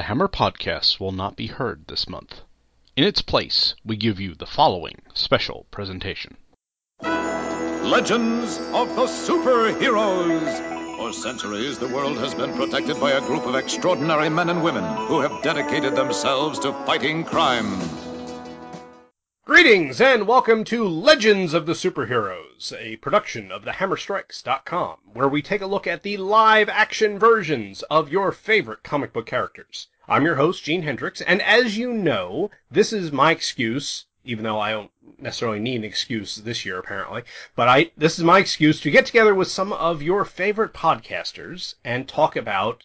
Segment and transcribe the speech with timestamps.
[0.00, 2.40] The Hammer Podcast will not be heard this month.
[2.96, 6.38] In its place, we give you the following special presentation.
[7.02, 10.96] Legends of the Superheroes.
[10.96, 14.84] For centuries, the world has been protected by a group of extraordinary men and women
[15.06, 18.09] who have dedicated themselves to fighting crime.
[19.50, 25.60] Greetings and welcome to Legends of the Superheroes, a production of thehammerstrikes.com, where we take
[25.60, 29.88] a look at the live action versions of your favorite comic book characters.
[30.08, 34.60] I'm your host, Gene Hendricks, and as you know, this is my excuse, even though
[34.60, 37.24] I don't necessarily need an excuse this year apparently,
[37.56, 41.74] but I this is my excuse to get together with some of your favorite podcasters
[41.84, 42.84] and talk about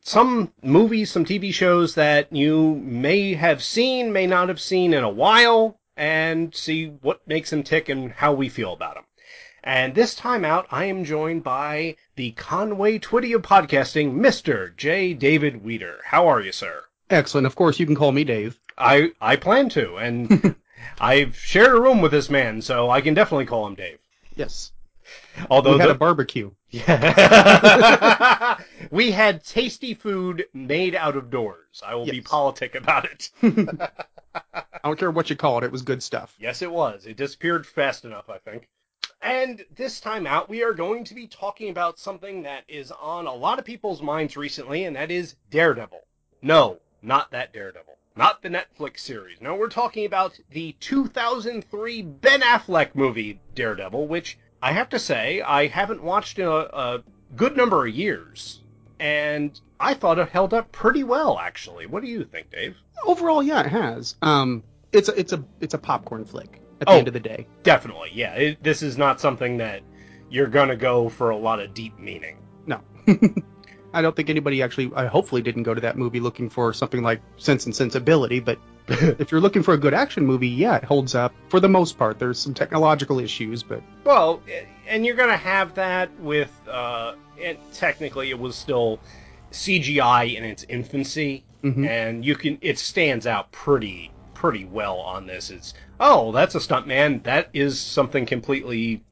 [0.00, 5.04] some movies, some TV shows that you may have seen, may not have seen in
[5.04, 9.04] a while, and see what makes them tick and how we feel about them.
[9.62, 14.76] And this time out, I am joined by the Conway Twitty of podcasting, Mr.
[14.76, 15.14] J.
[15.14, 16.00] David Weter.
[16.04, 16.84] How are you, sir?
[17.10, 17.46] Excellent.
[17.46, 18.58] Of course, you can call me Dave.
[18.78, 20.56] I, I plan to, and
[21.00, 23.98] I've shared a room with this man, so I can definitely call him Dave.
[24.34, 24.72] Yes.
[25.50, 26.50] Although we had the- a barbecue.
[26.70, 28.58] Yeah.
[28.90, 31.82] we had tasty food made out of doors.
[31.86, 33.30] I will be politic about it.
[34.34, 35.64] I don't care what you call it.
[35.64, 36.34] It was good stuff.
[36.38, 37.06] yes, it was.
[37.06, 38.68] It disappeared fast enough, I think.
[39.22, 43.26] And this time out, we are going to be talking about something that is on
[43.26, 46.00] a lot of people's minds recently, and that is Daredevil.
[46.42, 47.94] No, not that Daredevil.
[48.14, 49.40] Not the Netflix series.
[49.40, 55.40] No, we're talking about the 2003 Ben Affleck movie, Daredevil, which I have to say,
[55.42, 57.02] I haven't watched in a, a
[57.36, 58.62] good number of years.
[58.98, 61.86] And I thought it held up pretty well, actually.
[61.86, 62.76] What do you think, Dave?
[63.04, 64.14] Overall, yeah, it has.
[64.22, 64.62] Um,
[64.92, 66.98] it's a it's a it's a popcorn flick at the Oh.
[66.98, 67.46] end of the day.
[67.62, 68.32] Definitely, yeah.
[68.34, 69.82] It, this is not something that
[70.30, 72.38] you're going to go for a lot of deep meaning.
[72.66, 72.80] No.
[73.92, 74.90] I don't think anybody actually.
[74.96, 78.40] I hopefully didn't go to that movie looking for something like Sense and Sensibility.
[78.40, 78.58] But
[79.18, 81.98] if you're looking for a good action movie, yeah, it holds up for the most
[81.98, 82.18] part.
[82.18, 84.40] There's some technological issues, but Well,
[84.86, 89.00] and you're going to have that with, uh, and technically it was still
[89.50, 91.88] CGI in its infancy, Mhm.
[91.88, 95.50] and you can, it stands out pretty, pretty well on this.
[95.50, 97.22] It's, oh, that's a stuntman.
[97.24, 99.02] That is something completely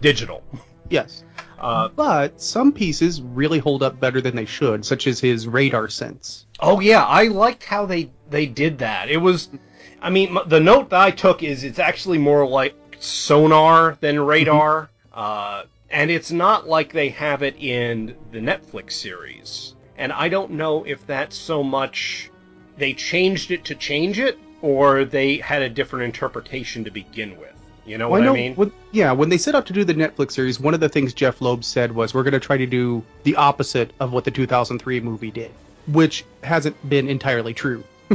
[0.00, 0.42] digital.
[0.90, 1.24] yes.
[1.62, 5.88] Uh, But some pieces really hold up better than they should, such as his radar
[5.88, 6.46] sense.
[6.60, 9.10] Oh yeah, I liked how they they did that.
[9.10, 9.48] It was,
[10.00, 14.18] I mean, m- the note that I took is it's actually more like sonar than
[14.20, 19.74] radar, uh, and it's not like they have it in the Netflix series.
[19.96, 22.30] And I don't know if that's so much
[22.76, 27.51] they changed it to change it, or they had a different interpretation to begin with.
[27.84, 28.54] You know Well, what I, know mean?
[28.54, 31.12] when- yeah, when they set out to do the Netflix series, one of the things
[31.12, 34.30] Jeph Loeb said was, "We're going to try to do the opposite of what the
[34.30, 35.50] 2003 movie did,"
[35.88, 37.82] which hasn't been entirely true.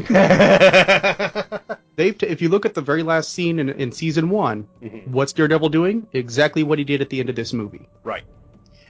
[1.95, 5.07] They've, t- if you look at the very last scene in, in season one, Mhm.
[5.07, 6.05] what's Daredevil doing?
[6.13, 7.87] Exactly what he did at the end of this movie.
[8.03, 8.23] Right.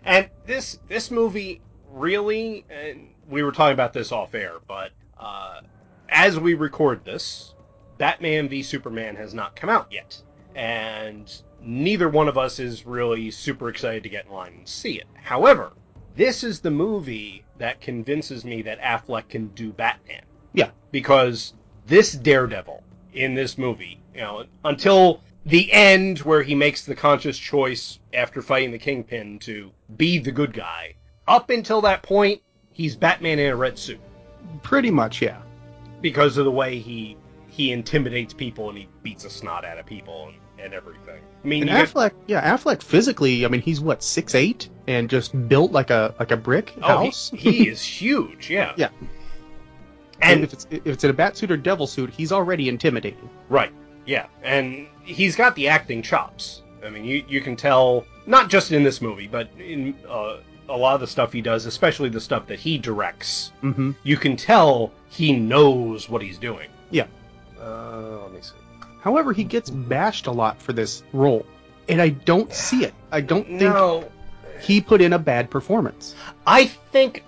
[0.03, 1.61] And this this movie
[1.91, 5.61] really, and we were talking about this off air, but uh,
[6.09, 7.53] as we record this,
[7.97, 10.21] Batman v Superman has not come out yet,
[10.57, 14.97] and neither one of us is really super excited to get in line and see
[14.97, 15.06] it.
[15.13, 15.72] However,
[16.16, 20.23] this is the movie that convinces me that Affleck can do Batman
[20.53, 21.53] Yeah, because
[21.85, 27.38] this Daredevil in this movie, you know, until the end where he makes the conscious
[27.38, 30.95] choice after fighting the Kingpin to be the good guy,
[31.28, 32.41] up until that point,
[32.74, 34.01] he's Batman in a red suit
[34.63, 35.38] pretty much, yeah.
[36.01, 37.16] because of the way he
[37.47, 41.22] he intimidates people and he beats a snot out of people and, and everything.
[41.44, 44.69] I mean, And you get- Affleck, yeah, Affleck physically, I mean, he's what six eight
[44.88, 47.31] and just built like a like a brick oh, house.
[47.35, 48.73] he is huge, yeah.
[48.78, 48.90] Yeah.
[50.22, 53.29] And if it's if it's in a bat suit or devil suit, he's already intimidating.
[53.50, 53.72] Right.
[54.06, 56.63] Yeah, and he's got the acting chops.
[56.84, 60.38] I mean, you you can tell not just in this movie, but in uh,
[60.69, 63.51] a lot of the stuff he does, especially the stuff that he directs.
[63.62, 63.92] Mm-hmm.
[64.03, 66.69] You can tell he knows what he's doing.
[66.89, 67.06] Yeah.
[67.62, 68.53] Uh, let me see.
[69.07, 71.45] However, he gets bashed a lot for this role,
[71.88, 72.94] and I don't see it.
[73.09, 74.04] I don't think No,
[74.59, 76.13] he put in a bad performance.
[76.45, 77.24] I think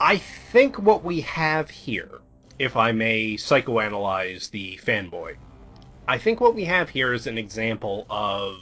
[0.00, 2.10] I think what we have here,
[2.58, 5.36] if I may psychoanalyze the fanboy,
[6.08, 8.56] I think what we have here is an example of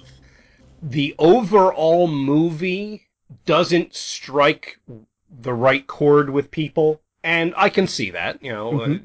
[0.82, 3.06] the overall movie
[3.46, 4.78] doesn't strike
[5.40, 8.42] the right chord with people, and I can see that.
[8.42, 8.98] You know, uh,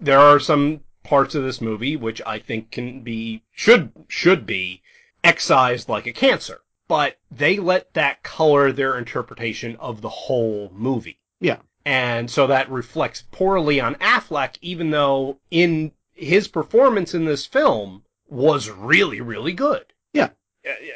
[0.00, 4.82] there are some parts of this movie which I think can be should should be
[5.24, 11.18] excised like a cancer, but they let that color their interpretation of the whole movie.
[11.40, 11.58] Yeah.
[11.84, 18.04] And so that reflects poorly on Affleck, even though in his performance in this film
[18.28, 19.86] was really, really good.
[20.12, 20.30] Yeah.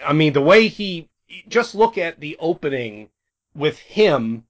[0.05, 1.09] I mean, the way he,
[1.49, 3.11] just look at the opening
[3.55, 4.45] with him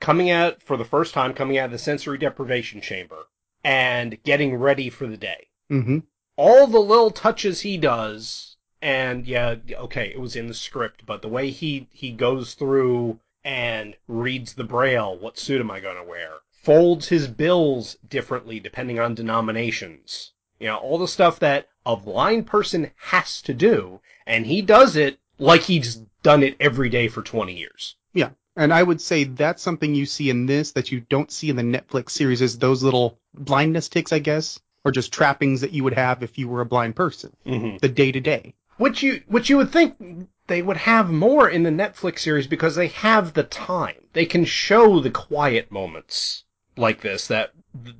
[0.00, 3.28] coming out for the first time, coming out of the sensory deprivation chamber
[3.66, 5.48] and getting ready for the day.
[5.68, 5.98] hmm
[6.36, 11.20] All the little touches he does, and yeah, okay, it was in the script, but
[11.20, 15.96] the way he, he goes through and reads the braille, what suit am I going
[15.96, 16.34] to wear?
[16.52, 20.30] Folds his bills differently depending on denominations.
[20.60, 24.94] You know, all the stuff that a blind person has to do, and he does
[24.94, 27.96] it like he's done it every day for 20 years.
[28.12, 28.30] Yeah.
[28.56, 31.56] And I would say that's something you see in this that you don't see in
[31.56, 35.84] the Netflix series is those little blindness ticks, I guess, or just trappings that you
[35.84, 37.36] would have if you were a blind person.
[37.46, 37.78] Mm-hmm.
[37.78, 38.54] The day to day.
[38.78, 42.76] Which you, which you would think they would have more in the Netflix series because
[42.76, 44.04] they have the time.
[44.12, 46.44] They can show the quiet moments
[46.76, 47.52] like this that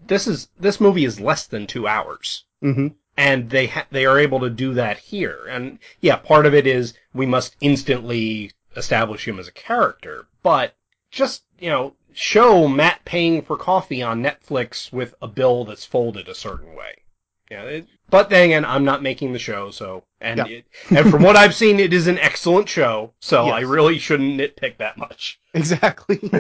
[0.06, 2.44] this is, this movie is less than two hours.
[2.62, 5.46] hmm and they ha- they are able to do that here.
[5.48, 10.76] And yeah, part of it is we must instantly establish him as a character, but
[11.10, 16.28] just you know show Matt paying for coffee on Netflix with a bill that's folded
[16.28, 17.02] a certain way.
[17.50, 20.46] Yeah, it, but then again, I'm not making the show, so and Yeah.
[20.46, 23.12] it, and from what I've seen, it is an excellent show.
[23.20, 23.54] So Yes.
[23.54, 25.40] I really shouldn't nitpick that much.
[25.52, 26.20] Exactly.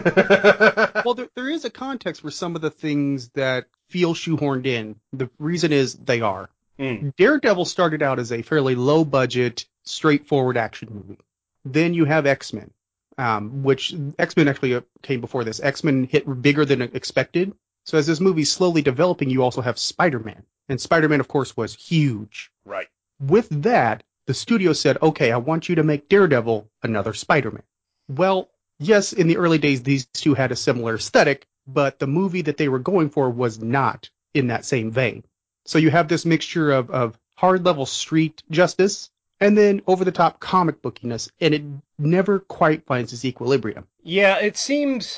[1.04, 4.94] well, there, there is a context for some of the things that feel shoehorned in.
[5.12, 6.48] The reason is they are.
[6.78, 7.12] Mm.
[7.16, 11.18] Daredevil started out as a fairly low budget, straightforward action movie.
[11.64, 12.70] Then you have X Men,
[13.18, 15.60] um, which X Men actually came before this.
[15.60, 17.54] X Men hit bigger than expected.
[17.84, 21.28] So as this movie's slowly developing, you also have Spider Man, and Spider Man, of
[21.28, 22.50] course, was huge.
[22.64, 22.88] Right.
[23.20, 27.62] With that, the studio said, "Okay, I want you to make Daredevil another Spider Man."
[28.08, 32.42] Well, yes, in the early days, these two had a similar aesthetic, but the movie
[32.42, 35.24] that they were going for was not in that same vein.
[35.64, 39.10] So you have this mixture of, of hard level street justice
[39.40, 41.62] and then over the top comic bookiness, and it
[41.98, 43.86] never quite finds its equilibrium.
[44.02, 45.10] Yeah, it seemed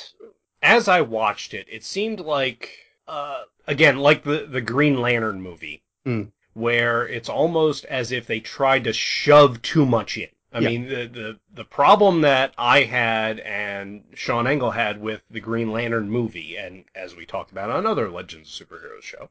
[0.63, 2.71] as I watched it, it seemed like
[3.07, 6.31] uh, again like the the Green Lantern movie, Mm.
[6.55, 10.29] where it's almost as if they tried to shove too much in.
[10.53, 10.69] I Yeah.
[10.71, 15.71] mean, the, the the problem that I had and Sean Engel had with the Green
[15.71, 19.29] Lantern movie, and as we talked about on another Legends of Superheroes show,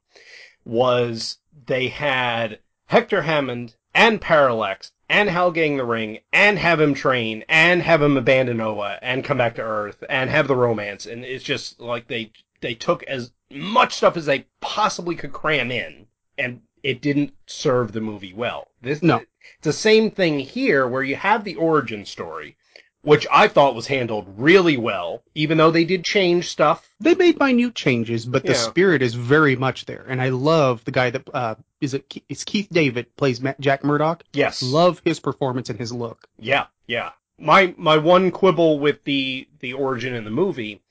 [0.66, 6.94] was they had Hector Hammond and Parallax and Hal getting the ring and have him
[6.94, 11.08] train and have him abandon Oa and come back to Earth and have the romance
[11.08, 15.72] and it's just like they they took as much stuff as they possibly could cram
[15.72, 16.06] in
[16.38, 18.68] and it didn't serve the movie well.
[18.84, 19.18] This No.
[19.18, 22.56] it's the same thing here where you have the origin story
[23.08, 26.90] which I thought was handled really well even though they did change stuff.
[27.00, 28.58] They made minute changes, but the Yeah.
[28.58, 30.06] spirit is very much there.
[30.10, 32.14] And I love the guy that uh, is it.
[32.28, 34.24] It's Keith David plays Matt, Jack Murdock.
[34.34, 34.62] Yes.
[34.62, 36.28] Love his performance and his look.
[36.38, 37.12] Yeah, yeah.
[37.40, 40.82] My my one quibble with the the origin in the movie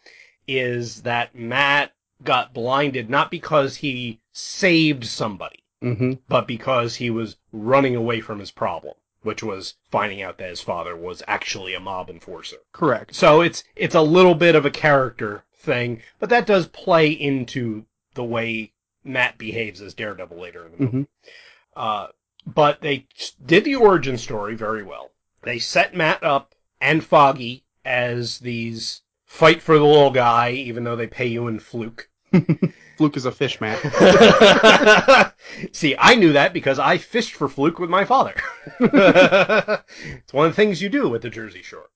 [0.49, 1.93] is that Matt
[2.25, 8.39] got blinded not because he saved somebody, hmm but because he was running away from
[8.39, 8.95] his problem,
[9.27, 12.57] which was finding out that his father was actually a mob enforcer.
[12.73, 13.15] Correct.
[13.15, 17.85] So it's it's a little bit of a character thing, but that does play into
[18.15, 18.73] the way
[19.05, 20.91] Matt behaves as Daredevil later in the movie.
[20.99, 21.03] hmm
[21.75, 22.07] Uh,
[22.47, 23.07] but they
[23.45, 25.11] did the origin story very well.
[25.43, 30.97] They set Matt up and Foggy as these fight for the little guy, even though
[30.97, 32.09] they pay you in fluke.
[32.97, 33.77] Fluke is a fish man.
[35.73, 38.35] See, I knew that because I fished for fluke with my father.
[38.81, 41.91] it's one of the things you do with the Jersey Shore.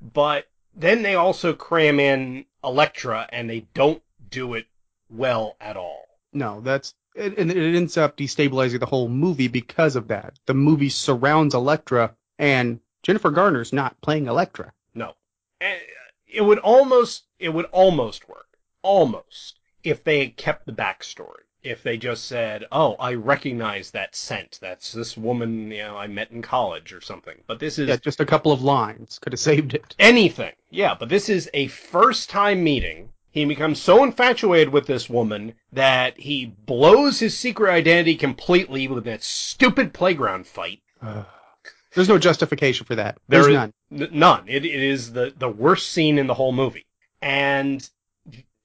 [0.00, 4.66] But then they also cram in Elektra, and they don't do it
[5.10, 6.04] well at all.
[6.32, 10.38] No, that's it, and it ends up destabilizing the whole movie because of that.
[10.46, 14.72] The movie surrounds Elektra, and Jennifer Garner's not playing Elektra.
[14.94, 15.14] No.
[15.60, 15.80] And
[16.26, 18.58] It would almost it would almost work.
[18.82, 19.57] Almost.
[19.88, 21.42] If they kept the backstory.
[21.62, 24.58] If they just said, "Oh, I recognize that scent.
[24.62, 27.96] That's this woman, you know, I met in college or something." But this is Yeah,
[27.96, 29.94] just a couple of lines could have saved it.
[29.98, 30.52] anything.
[30.70, 33.08] Yeah, but this is a first time meeting.
[33.30, 39.04] He becomes so infatuated with this woman that he blows his secret identity completely with
[39.04, 40.80] that stupid playground fight.
[41.94, 43.18] There's no justification for that.
[43.28, 43.72] There There's is- none.
[43.90, 44.44] N- none.
[44.48, 46.86] It, it is the, the worst scene in the whole movie.
[47.20, 47.88] And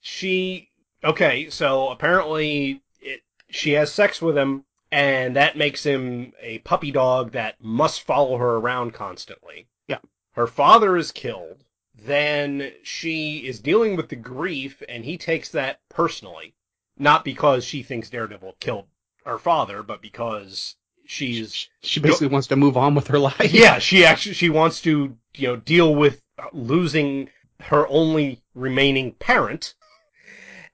[0.02, 0.70] she,
[1.04, 6.92] okay, so apparently it, she has sex with him, and that makes him a puppy
[6.92, 9.68] dog that must follow her around constantly.
[9.88, 10.00] Yeah.
[10.32, 11.64] Her father is killed.
[11.96, 16.54] then she is dealing with the grief, and he takes that personally.
[16.98, 18.88] Not because she thinks Daredevil killed
[19.26, 23.36] her father, but because she's She basically wants to move on with her life.
[23.54, 27.30] yeah, she actually she wants to you know deal with losing
[27.60, 29.76] her only remaining parent,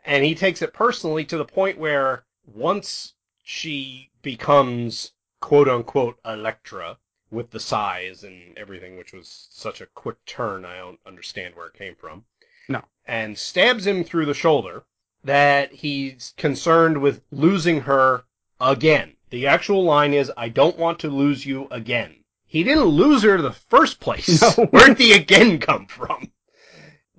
[0.10, 3.14] and he takes it personally to the point where once
[3.44, 6.98] she becomes quote unquote Elektra
[7.30, 11.68] with the sais and everything, which was such a quick turn, I don't understand where
[11.68, 12.26] it came from.
[12.68, 12.84] No.
[13.06, 14.84] And stabs him through the shoulder
[15.24, 18.24] that he's concerned with losing her
[18.60, 19.16] again.
[19.30, 22.24] The actual line is, I don't want to lose you again.
[22.48, 24.42] He didn't lose her the first place.
[24.42, 24.66] No.
[24.72, 26.32] Where'd the again come from?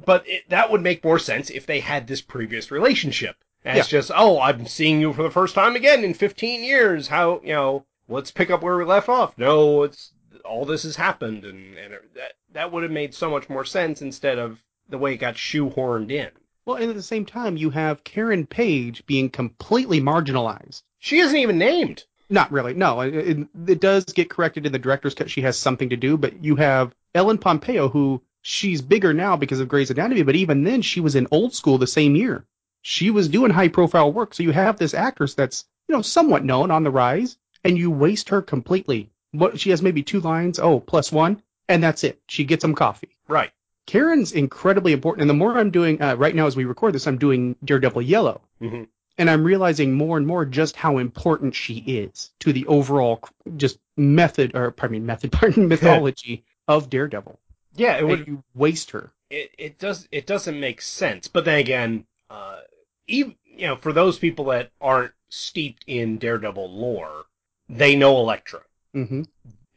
[0.05, 3.37] But it, that would make more sense if they had this previous relationship.
[3.65, 7.09] And it's just, oh, I'm seeing you for the first time again in 15 years.
[7.09, 9.37] How, you know, let's pick up where we left off.
[9.37, 10.13] No, it's,
[10.45, 11.45] all this has happened.
[11.45, 14.99] And, and it- that, that would have made so much more sense instead of the
[14.99, 16.31] way it got shoehorned in.
[16.65, 20.83] Well, and at the same time, you have Karen Page being completely marginalized.
[20.99, 22.05] She isn't even named.
[22.29, 22.75] Not really.
[22.75, 25.31] No, it, it, it does get corrected in the director's cut.
[25.31, 29.61] She has something to do, but you have Ellen Pompeo, who she's bigger now because
[29.61, 32.45] of Grey's Anatomy, but even then she was in Old School the same year.
[32.83, 34.35] She was doing high profile work.
[34.35, 37.91] So you have this actress that's you know somewhat known on the rise, and you
[37.91, 39.11] waste her completely.
[39.33, 40.59] What she has maybe two lines.
[40.59, 42.21] Oh, plus one, and that's it.
[42.29, 43.11] She gets some coffee.
[43.29, 43.51] Right.
[43.87, 47.07] Karen's incredibly important, and the more I'm doing uh, right now as we record this,
[47.07, 48.85] I'm doing Daredevil Yellow, hmm
[49.19, 53.23] and I'm realizing more and more just how important she is to the overall
[53.59, 57.39] just method, or pardon me, method, pardon, mythology of Daredevil.
[57.77, 58.27] Yeah, it would.
[58.27, 59.13] you waste her.
[59.31, 60.09] It, it does.
[60.11, 61.29] It doesn't make sense.
[61.29, 62.61] But then again, uh,
[63.07, 67.27] even you know, for those people that aren't steeped in Daredevil lore,
[67.69, 68.63] they know Elektra.
[68.93, 69.23] hmm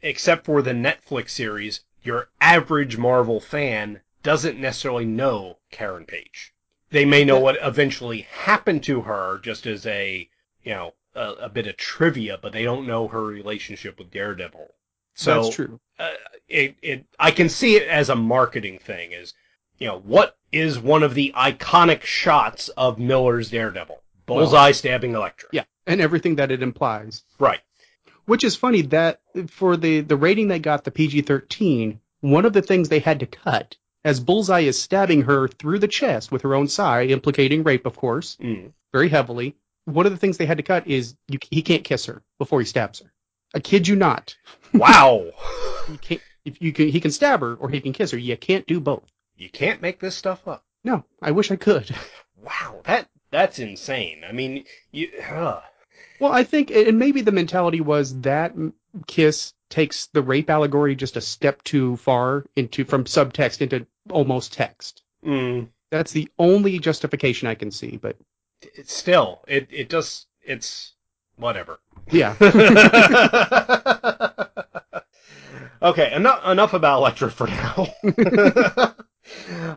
[0.02, 6.52] Except for the Netflix series, your average Marvel fan doesn't necessarily know Karen Page.
[6.90, 10.28] They may know what eventually happened to her, just as a
[10.62, 14.74] you know a, a bit of trivia, but they don't know her relationship with Daredevil.
[15.14, 15.80] So That's true.
[15.98, 16.10] Uh,
[16.48, 19.12] it, it I can see it as a marketing thing.
[19.12, 19.34] Is
[19.78, 24.00] you know what is one of the iconic shots of Miller's Daredevil?
[24.26, 25.48] Bullseye stabbing Elektra.
[25.52, 27.22] Yeah, and everything that it implies.
[27.38, 27.60] Right.
[28.26, 32.62] Which is funny that for the the rating they got, the PG-13, one of the
[32.62, 36.54] things they had to cut, as Bullseye is stabbing her through the chest with her
[36.54, 38.72] own sai, implicating rape, of course, Mm.
[38.92, 39.56] very heavily.
[39.84, 42.60] One of the things they had to cut is you, he can't kiss her before
[42.60, 43.12] he stabs her.
[43.54, 44.36] I kid you not.
[44.72, 45.30] Wow.
[45.88, 46.22] You can't.
[46.46, 48.16] If you can, he can stab her or he can kiss her.
[48.18, 49.04] You can't do both.
[49.36, 50.64] you can't make this stuff up.
[50.82, 51.94] No, I wish I could.
[52.42, 52.80] Wow.
[52.84, 54.22] That that's insane.
[54.26, 55.10] I mean, you.
[55.30, 55.60] Uh,
[56.20, 58.54] Well, I think, and maybe the mentality was that
[59.06, 64.52] kiss takes the rape allegory just a step too far into from subtext into almost
[64.54, 65.02] text.
[65.24, 67.98] mm, That's the only justification I can see.
[67.98, 68.16] But
[68.62, 70.26] it's still, it it does.
[70.42, 70.94] It's
[71.36, 71.78] whatever.
[72.10, 72.36] Yeah,
[75.82, 77.88] okay, enough enough about Elektra for now.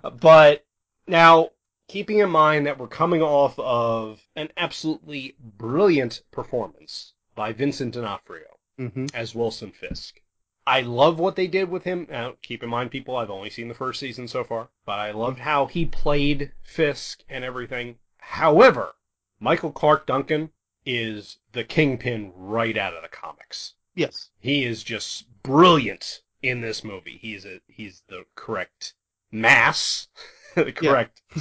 [0.20, 0.66] but
[1.08, 1.52] now,
[1.88, 8.58] keeping in mind that we're coming off of an absolutely brilliant performance by Vincent D'Onofrio
[8.78, 10.20] hmm as Wilson Fisk.
[10.68, 12.08] I love what they did with him.
[12.10, 15.12] Now, keep in mind, people, I've only seen the first season so far, but I
[15.12, 18.00] loved how he played Fisk and everything.
[18.18, 18.94] However,
[19.40, 20.52] Michael Clarke Duncan
[20.90, 23.74] is the kingpin right out of the comics.
[23.94, 27.18] yes, He is just brilliant in this movie.
[27.18, 28.94] He's a he's the correct
[29.30, 30.08] mass,
[30.56, 31.22] the correct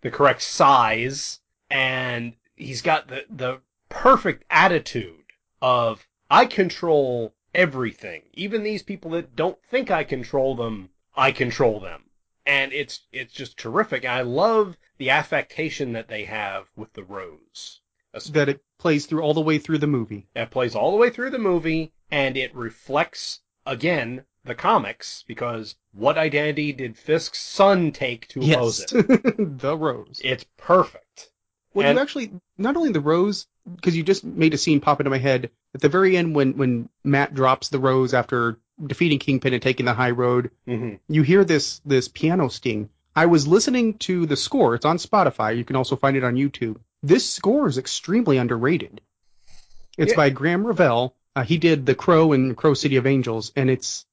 [0.00, 3.60] the correct size, and he's got the the
[3.90, 5.24] perfect attitude
[5.60, 8.22] of I control everything.
[8.32, 12.04] Even these people that don't think I control them, I control them.
[12.46, 14.06] And it's it's just terrific.
[14.06, 17.80] I love the affectation that they have with the rose.
[18.24, 20.26] That it plays through all the way through the movie.
[20.34, 25.74] That plays all the way through the movie, and it reflects again the comics because
[25.92, 29.58] what identity did Fisk's son take to oppose Yes, it?
[29.58, 30.20] the rose.
[30.24, 31.30] It's perfect.
[31.74, 35.00] Well, And- you actually not only the rose because you just made a scene pop
[35.00, 39.18] into my head at the very end when when Matt drops the rose after defeating
[39.18, 40.50] Kingpin and taking the high road.
[40.66, 42.88] hmm You hear this this piano sting.
[43.16, 44.74] I was listening to the score.
[44.74, 45.56] It's on Spotify.
[45.56, 46.76] You can also find it on YouTube.
[47.02, 49.00] This score is extremely underrated.
[49.98, 50.16] It's Yeah.
[50.16, 51.14] by Graeme Revell.
[51.34, 54.06] Uh, he did The Crow and Crow City of Angels, and it's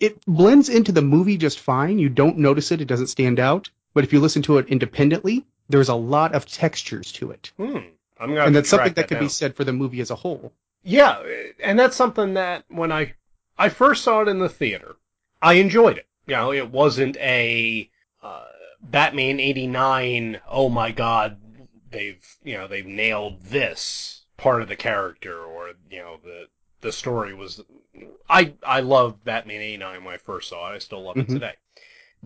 [0.00, 1.98] it blends into the movie just fine.
[1.98, 3.70] You don't notice it; it doesn't stand out.
[3.94, 7.78] But if you listen to it independently, there's a lot of textures to it, Hmm.
[8.18, 9.24] I'm and that's something that could down.
[9.24, 10.52] be said for the movie as a whole.
[10.82, 11.22] Yeah,
[11.62, 13.14] and that's something that when I
[13.58, 14.96] I first saw it in the theater,
[15.40, 16.06] I enjoyed it.
[16.26, 17.88] You know, it wasn't a
[18.22, 18.44] uh,
[18.80, 20.40] Batman '89.
[20.48, 21.36] Oh my God,
[21.92, 26.48] they've you know they've nailed this part of the character, or you know the
[26.80, 27.62] the story was.
[28.28, 30.76] I I loved Batman '89 when I first saw it.
[30.76, 31.34] I still love it Mhm.
[31.34, 31.54] today.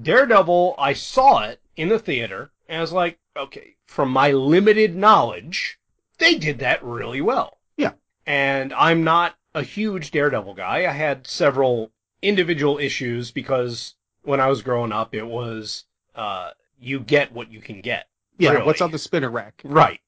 [0.00, 4.94] Daredevil, I saw it in the theater, and I was like, okay, from my limited
[4.94, 5.78] knowledge,
[6.18, 7.58] they did that really well.
[7.76, 7.92] Yeah.
[8.26, 10.86] And I'm not a huge Daredevil guy.
[10.86, 11.92] I had several
[12.22, 17.60] individual issues because when I was growing up, it was uh, you get what you
[17.60, 18.08] can get.
[18.38, 18.66] Yeah, Really?
[18.66, 19.60] what's on the spinner rack?
[19.64, 20.00] Right.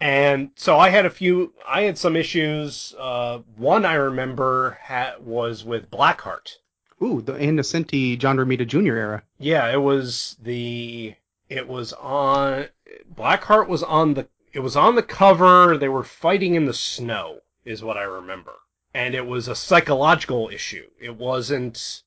[0.00, 2.94] And so I had a few, I had some issues.
[2.98, 6.56] Uh, one I remember ha- was with Blackheart.
[7.02, 8.96] Ooh, the Ann Nocenti John Romita Jr.
[8.96, 9.22] era.
[9.38, 11.14] Yeah, it was the,
[11.48, 12.66] it was on,
[13.14, 15.76] Blackheart was on the, it was on the cover.
[15.76, 18.52] They were fighting in the snow, is what I remember.
[18.94, 20.88] And it was a psychological issue.
[21.00, 22.02] It wasn't,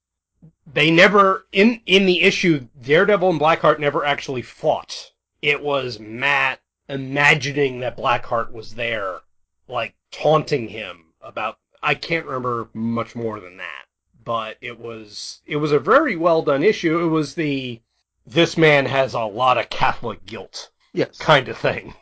[0.71, 5.11] they never, in, in the issue, Daredevil and Blackheart never actually fought.
[5.43, 9.19] It was Matt imagining that Blackheart was there,
[9.67, 13.87] like taunting him about, I can't remember much more than that.
[14.23, 16.97] But it was, it was a very well done issue.
[17.03, 17.81] It was the,
[18.25, 21.17] this man has a lot of Catholic guilt Yes.
[21.17, 21.93] kind of thing.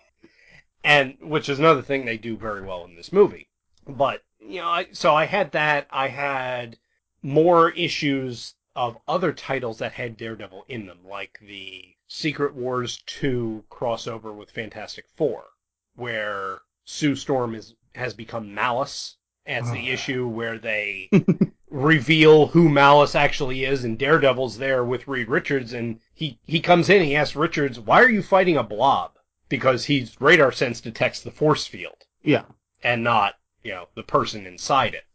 [0.83, 3.47] And which is another thing they do very well in this movie.
[3.87, 5.87] But you know, I, so I had that.
[5.89, 6.77] I had
[7.23, 13.63] more issues of other titles that had Daredevil in them, like the Secret Wars 2
[13.71, 15.45] crossover with Fantastic Four,
[15.95, 19.15] where Sue Storm is has become Malice
[19.45, 19.93] as the Ah.
[19.93, 21.09] issue where they
[21.69, 26.89] reveal who Malice actually is, and Daredevil's there with Reed Richards, and he, he comes
[26.89, 29.13] in, he asks Richards, why are you fighting a blob?
[29.47, 32.43] Because his radar sense detects the force field, Yeah.
[32.83, 35.05] and not, you know, the person inside it.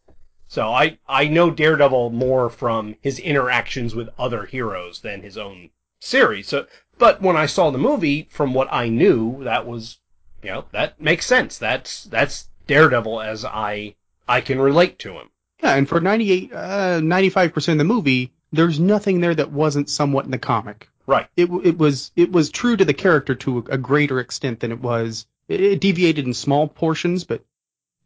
[0.49, 5.71] So I, I know Daredevil more from his interactions with other heroes than his own
[6.01, 6.49] series.
[6.49, 6.67] So,
[6.99, 9.99] but when I saw the movie, from what I knew, that was,
[10.43, 11.59] you know, that makes sense.
[11.59, 13.95] That's, that's Daredevil as I,
[14.29, 15.31] I can relate to him.
[15.63, 20.25] Yeah, and for 98, uh, 95% of the movie, there's nothing there that wasn't somewhat
[20.25, 20.89] in the comic.
[21.07, 21.29] Right.
[21.37, 24.81] It, it was it was true to the character to a, greater extent than it
[24.81, 25.27] was.
[25.49, 27.45] It, it deviated in small portions, but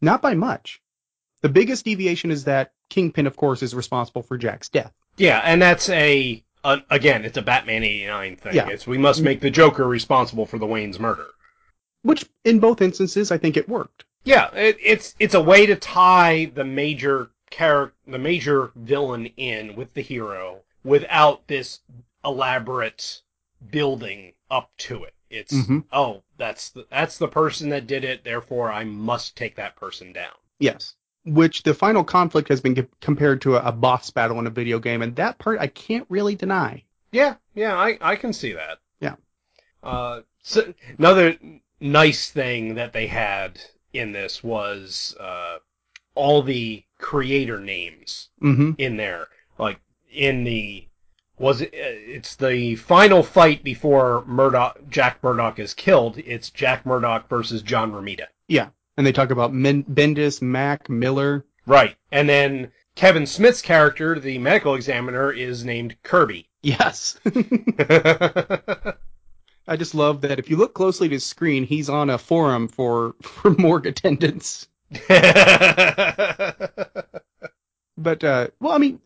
[0.00, 0.82] not by much.
[1.40, 4.92] The biggest deviation is that Kingpin, of course, is responsible for Jack's death.
[5.16, 8.54] Yeah, and that's a, a again, it's a Batman '89 thing.
[8.54, 8.68] Yeah.
[8.68, 11.26] It's we must make the Joker responsible for the Wayne's murder.
[12.02, 14.04] Which, in both instances, I think it worked.
[14.24, 19.76] Yeah, it, it's it's a way to tie the major character, the major villain in
[19.76, 21.80] with the hero without this
[22.24, 23.22] elaborate
[23.70, 25.14] building up to it.
[25.30, 25.84] It's Mhm.
[25.92, 28.24] oh, that's the, that's the person that did it.
[28.24, 30.32] Therefore, I must take that person down.
[30.58, 30.94] Yes.
[31.26, 34.78] Which the final conflict has been compared to a, a boss battle in a video
[34.78, 36.82] game, and that part I can't really deny.
[37.12, 38.78] Yeah, yeah, I, I can see that.
[39.00, 39.16] Yeah.
[39.82, 41.36] Uh, so another
[41.80, 43.60] nice thing that they had
[43.92, 45.58] in this was uh,
[46.14, 48.72] all the creator names Mm-hmm.
[48.78, 49.26] in there.
[49.58, 49.78] Like
[50.12, 50.86] in the
[51.38, 51.68] was it?
[51.74, 51.76] uh,
[52.16, 56.18] It's the final fight before Murdock, Jack Murdock is killed.
[56.18, 58.26] It's Jack Murdock versus John Romita.
[58.48, 58.68] Yeah.
[59.00, 61.46] And they talk about Men- Bendis, Mack, Miller.
[61.64, 66.50] Right, and then Kevin Smith's character, the medical examiner, is named Kirby.
[66.60, 67.18] Yes.
[69.66, 72.68] I just love that if you look closely at his screen, he's on a forum
[72.68, 74.68] for, for morgue attendants.
[77.96, 79.00] But, uh, well, I mean,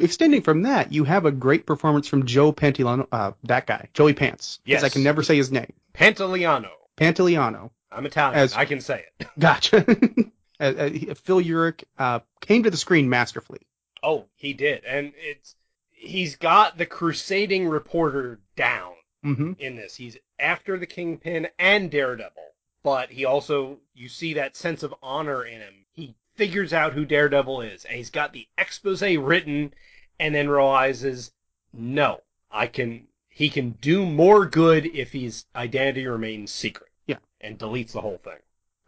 [0.00, 4.14] extending from that, you have a great performance from Joe Pantoliano, uh, that guy, Joey
[4.14, 4.58] Pants.
[4.64, 4.82] Yes.
[4.82, 5.72] I can never say his name.
[5.94, 6.70] Pantoliano.
[6.96, 7.70] Pantoliano.
[7.96, 8.38] I'm Italian.
[8.38, 9.28] As- I can say it.
[9.38, 9.82] Gotcha.
[10.60, 13.60] Phil Urich, uh, came to the screen masterfully.
[14.02, 15.56] Oh, he did, and it's
[15.90, 19.96] he's got the crusading reporter down hmm in this.
[19.96, 25.44] He's after the Kingpin and Daredevil, but he also you see that sense of honor
[25.44, 25.86] in him.
[25.92, 29.72] He figures out who Daredevil is, and he's got the expose written,
[30.20, 31.32] and then realizes,
[31.72, 33.08] no, I can.
[33.28, 36.85] He can do more good if his identity remains secret.
[37.06, 37.18] Yeah.
[37.40, 38.38] and deletes the whole thing.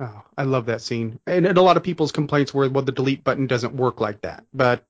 [0.00, 1.18] Oh, I love that scene.
[1.26, 4.20] And, and a lot of people's complaints were, well, the delete button doesn't work like
[4.22, 4.44] that.
[4.54, 4.84] But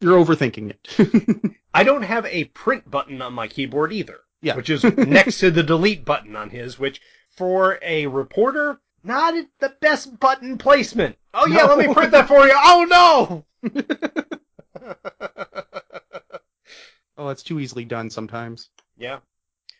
[0.00, 1.52] you're overthinking it.
[1.74, 4.18] I don't have a print button on my keyboard either.
[4.42, 4.56] Yeah.
[4.56, 9.70] Which is next to the delete button on his, which for a reporter, not the
[9.80, 11.16] best button placement.
[11.32, 12.52] Oh yeah, let me print that for you.
[12.54, 13.74] Oh no!
[17.16, 18.68] oh, it's too easily done sometimes.
[18.98, 19.18] yeah.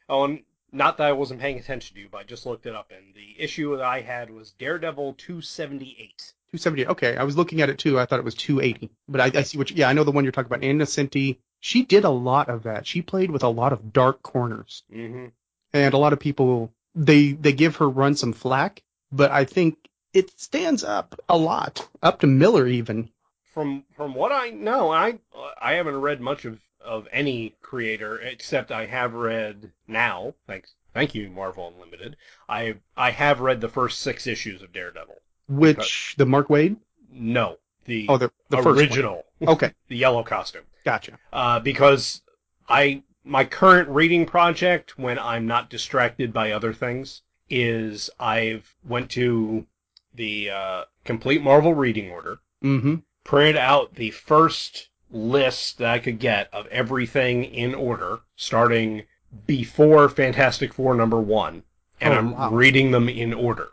[0.09, 0.43] Oh, and
[0.77, 3.15] not that I wasn't paying attention to you, but I just looked it up, and
[3.15, 6.33] the issue that I had was Daredevil 278.
[6.53, 6.87] 270.
[6.89, 7.99] Okay, I was looking at it too.
[7.99, 8.91] I thought it was 280.
[9.09, 9.71] But I, I see what.
[9.71, 10.63] You, yeah, I know the one you're talking about.
[10.65, 12.87] Ann Nocenti she did a lot of that.
[12.87, 15.27] She played with a lot of dark corners, Mm-hmm.
[15.73, 19.77] and a lot of people they they give her run some flack, but I think
[20.13, 23.11] it stands up a lot, up to Miller even.
[23.53, 25.19] From from what I know, I
[25.61, 30.35] I haven't read much of of any creator except I have read now.
[30.47, 32.17] Thanks, thank you, Marvel Unlimited.
[32.49, 35.17] I I have read the first six issues of Daredevil.
[35.49, 36.77] Which the Mark Waid?
[37.11, 39.25] No, the Oh, the the original.
[39.47, 40.65] Okay, the yellow costume.
[40.85, 41.19] gotcha.
[41.33, 42.23] uh, because
[42.69, 49.11] I my current reading project when I'm not distracted by other things is I've went
[49.13, 49.67] to
[50.15, 52.97] the uh, complete Marvel reading order, Mm-hmm.
[53.25, 59.05] printed out the first list that I could get of everything in order, starting
[59.47, 61.63] before Fantastic Four number one,
[62.01, 62.51] and Oh, I'm wow.
[62.51, 63.69] reading them in order.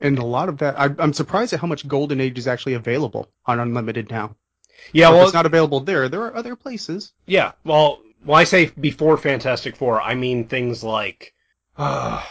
[0.00, 2.74] And a lot of that, I, I'm surprised at how much Golden Age is actually
[2.74, 4.36] available on Unlimited now.
[4.92, 7.12] Yeah, well, it's not available there, there are other places.
[7.26, 11.32] Yeah, well, when I say before Fantastic Four, I mean things like,
[11.78, 12.22] uh,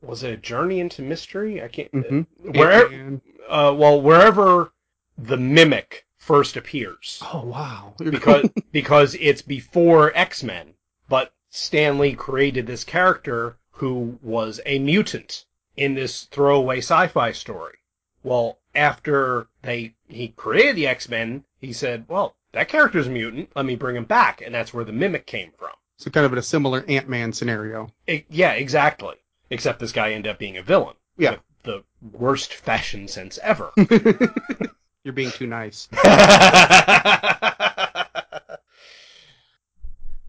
[0.00, 1.62] was it a Journey into Mystery?
[1.62, 1.92] I can't.
[1.92, 2.26] Mhm.
[2.56, 4.72] Where, And- uh, well, wherever
[5.18, 10.74] the Mimic first appears, oh wow, because because it's before X Men,
[11.08, 17.78] but Stan Lee created this character who was a mutant in this throwaway sci-fi story.
[18.22, 23.50] Well, after they he created the X Men, he said, "Well, that character's a mutant.
[23.56, 25.70] Let me bring him back," and that's where the Mimic came from.
[25.96, 27.88] so kind of in a similar Ant Man scenario.
[28.08, 29.16] I- yeah, exactly.
[29.48, 30.94] Except this guy ended up being a villain.
[31.16, 31.30] Yeah.
[31.32, 33.72] With the worst fashion sense ever.
[35.04, 35.88] You're being too nice.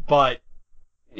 [0.08, 0.42] but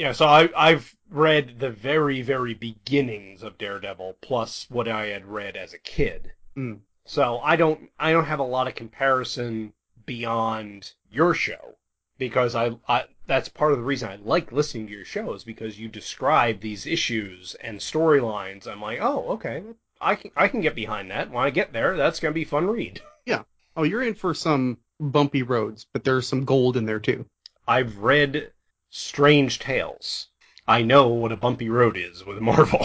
[0.04, 5.26] know, so I I've read the very very beginnings of Daredevil plus what I had
[5.26, 6.32] read as a kid.
[6.56, 6.80] Mm.
[7.04, 9.72] So I don't I don't have a lot of comparison
[10.04, 11.76] beyond your show
[12.18, 15.44] because I, I that's part of the reason I like listening to your show is
[15.44, 18.66] because you describe these issues and storylines.
[18.66, 19.62] I'm like, oh, okay,
[20.02, 21.30] I can I can get behind that.
[21.30, 23.00] When I get there, that's gonna be fun read.
[23.24, 23.44] Yeah.
[23.76, 27.24] Oh, you're in for some bumpy roads, but there's some gold in there too.
[27.68, 28.50] I've read
[28.90, 30.26] Strange Tales.
[30.66, 32.84] I know what a bumpy road is with Marvel.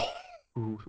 [0.57, 0.79] Ooh.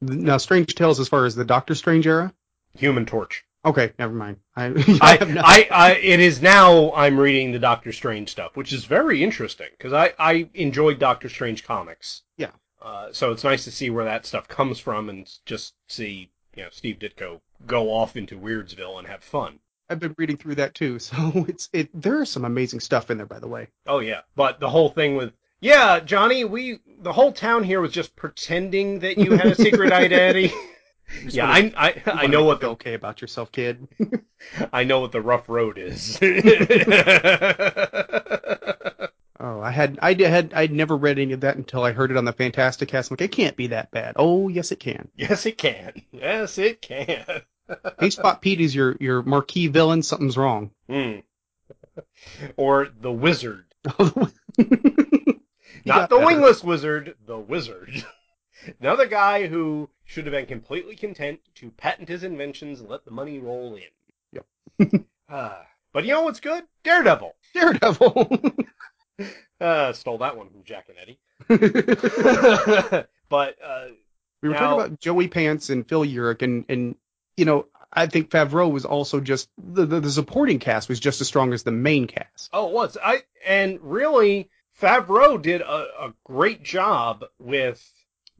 [0.00, 2.32] Now, Strange Tales, as far as the Doctor Strange era.
[2.78, 3.44] Human Torch.
[3.66, 4.38] Okay, never mind.
[4.56, 4.66] I,
[5.00, 8.84] I, have I, I, it is now I'm reading the Doctor Strange stuff, which is
[8.84, 12.22] very interesting because I, I enjoyed Doctor Strange comics.
[12.36, 12.52] Yeah.
[12.86, 16.62] Uh, so it's nice to see where that stuff comes from and just see, you
[16.62, 19.58] know, Steve Ditko go off into Weirdsville and have fun.
[19.90, 21.88] I've been reading through that too, so it's it.
[22.00, 23.66] There is some amazing stuff in there, by the way.
[23.88, 27.90] Oh yeah, but the whole thing with yeah, Johnny, we the whole town here was
[27.90, 30.52] just pretending that you had a secret identity.
[31.24, 33.86] Yeah, wanna- I I, I know what the okay about yourself, kid.
[34.72, 36.18] I know what the rough road is.
[39.46, 42.16] Oh, I had I had I'd never read any of that until I heard it
[42.16, 43.10] on the Fantastic Cast.
[43.10, 44.14] I'm like, it can't be that bad.
[44.16, 45.08] Oh, yes, it can.
[45.16, 45.92] yes, it can.
[46.10, 47.24] Yes, it can.
[47.98, 50.00] Hey, Spot Pete is your your marquee villain.
[50.00, 50.70] Something's wrong.
[50.88, 51.16] Hmm.
[52.56, 53.64] Or the wizard.
[53.98, 54.76] Not the
[55.84, 56.24] better.
[56.24, 58.04] wingless wizard, the wizard.
[58.80, 63.10] Another guy who should have been completely content to patent his inventions and let the
[63.10, 64.40] money roll in.
[64.78, 65.04] Yep.
[65.28, 66.62] Ah, but you know what's good?
[66.84, 67.34] Daredevil.
[67.52, 68.52] Daredevil.
[69.58, 71.18] Uh, stole that one from Jack and Eddie.
[73.30, 73.86] but uh,
[74.42, 76.94] we were Now- talking about Joey Pants and Phil Urich, and and
[77.38, 81.22] you know I think Favreau was also just the, the the supporting cast was just
[81.22, 82.50] as strong as the main cast.
[82.52, 87.82] oh, it was I and really Favreau did a, a great job with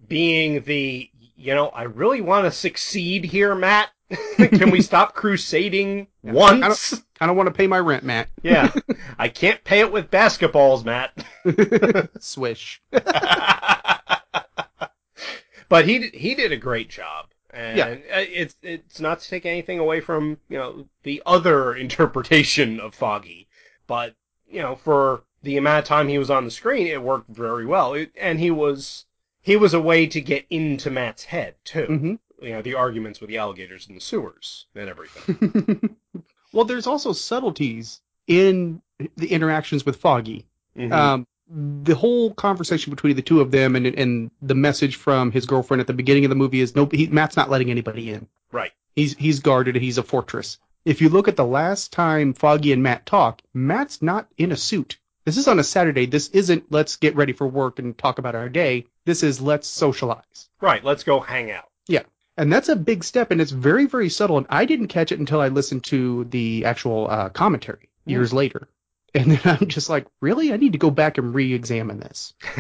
[0.07, 3.91] being the you know I really want to succeed here, Matt.
[4.37, 6.33] Can we stop crusading Yeah.
[6.33, 7.03] once?
[7.21, 8.29] I don't want to pay my rent, Matt.
[8.43, 8.71] Yeah,
[9.19, 11.13] I can't pay it with basketballs, Matt.
[12.23, 12.81] Swish.
[15.69, 17.87] but he he did a great job, and Yeah.
[18.17, 22.95] uh, it's it's not to take anything away from you know the other interpretation of
[22.95, 23.49] Foggy,
[23.87, 24.15] but
[24.49, 27.67] you know for the amount of time he was on the screen, it worked very
[27.67, 29.06] well, it, and he was
[29.47, 31.87] he was a way to get into Matt's head too.
[31.87, 35.97] hmm You know the arguments with the alligators in the sewers and everything.
[36.53, 38.83] well, there's also subtleties in
[39.17, 40.47] the interactions with Foggy.
[40.77, 40.93] Mhm.
[40.93, 45.47] Um, the whole conversation between the two of them and and the message from his
[45.47, 48.27] girlfriend at the beginning of the movie is no, he, Matt's not letting anybody in.
[48.51, 48.73] right.
[48.97, 50.59] He's he's guarded he's a fortress.
[50.85, 54.57] If you look at the last time Foggy and Matt talk, Matt's not in a
[54.57, 54.99] suit.
[55.25, 56.07] This is on a Saturday.
[56.07, 58.87] This isn't let's get ready for work and talk about our day.
[59.07, 60.51] This is let's socialize.
[60.61, 60.85] Right.
[60.85, 61.71] Let's go hang out.
[61.87, 62.03] Yeah.
[62.37, 64.37] And that's a big step, and it's very, very subtle.
[64.37, 68.69] And I didn't catch it until I listened to the actual uh, commentary years later.
[69.15, 70.53] And then I'm just like, really?
[70.53, 72.35] I need to go back and re-examine this.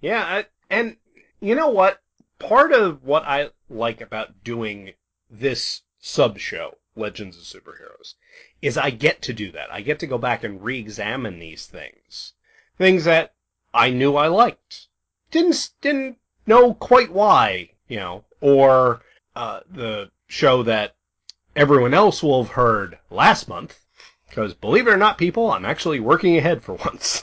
[0.00, 0.96] yeah, I, and
[1.40, 2.00] you know what?
[2.38, 4.94] Part of what I like about doing
[5.28, 8.14] this sub show, Legends of Superheroes,
[8.62, 9.70] is I get to do that.
[9.70, 12.32] I get to go back and re-examine these things,
[12.78, 13.34] things that
[13.74, 14.88] I knew I liked,
[15.30, 19.02] didn't didn't know quite why, you know, or
[19.36, 20.94] uh, the show that
[21.54, 23.80] everyone else will have heard last month.
[24.28, 27.22] Because believe it or not, people, I'm actually working ahead for once.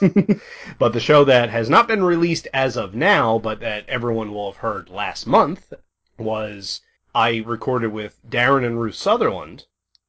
[0.79, 4.51] but the show that has not been released as of now, but that everyone will
[4.51, 5.71] have heard last month,
[6.17, 6.81] was
[7.13, 9.65] I recorded with Darren and Ruth Sutherland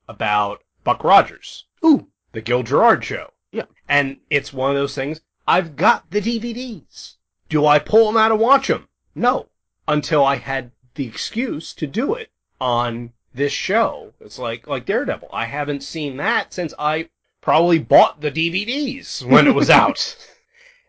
[0.09, 3.33] about Buck Rogers, Ooh, the Gil Gerard show.
[3.53, 3.65] Yeah.
[3.89, 7.15] And it's one of those things, I've got the DVDs.
[7.49, 8.89] Do I pull them out and watch them?
[9.15, 9.49] No.
[9.87, 12.31] Until I had the excuse to do it
[12.61, 14.13] on this show.
[14.21, 15.29] It's like like Daredevil.
[15.33, 17.09] I haven't seen that since I
[17.41, 20.17] probably bought the DVDs when it was out.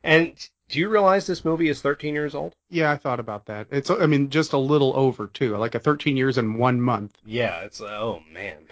[0.04, 0.34] And
[0.70, 2.54] do you realize this movie is 13 years old?
[2.70, 3.68] yeah, I thought about that.
[3.72, 7.18] It's, I mean, just a little over too, like a 13 years and one month.
[7.26, 8.68] Yeah, it's oh man.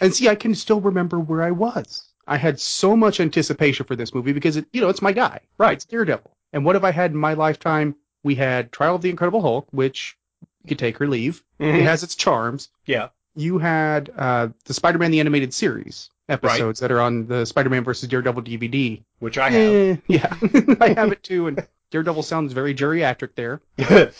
[0.00, 2.08] And see, I can still remember where I was.
[2.26, 5.40] I had so much anticipation for this movie because it, you know, it's my guy.
[5.58, 5.74] Right.
[5.74, 6.30] It's Daredevil.
[6.52, 7.96] And what have I had in my lifetime?
[8.22, 10.16] We had Trial of the Incredible Hulk, which
[10.62, 11.42] you could take or leave.
[11.58, 12.70] It has its charms.
[12.86, 13.08] Yeah.
[13.36, 18.08] You had uh, the Spider-Man the Animated Series episodes that are on the Spider-Man versus
[18.08, 19.02] Daredevil DVD.
[19.18, 19.74] Which I have.
[19.74, 20.34] Eh, yeah,
[20.80, 21.48] I have it too.
[21.48, 23.60] And Daredevil sounds very geriatric there.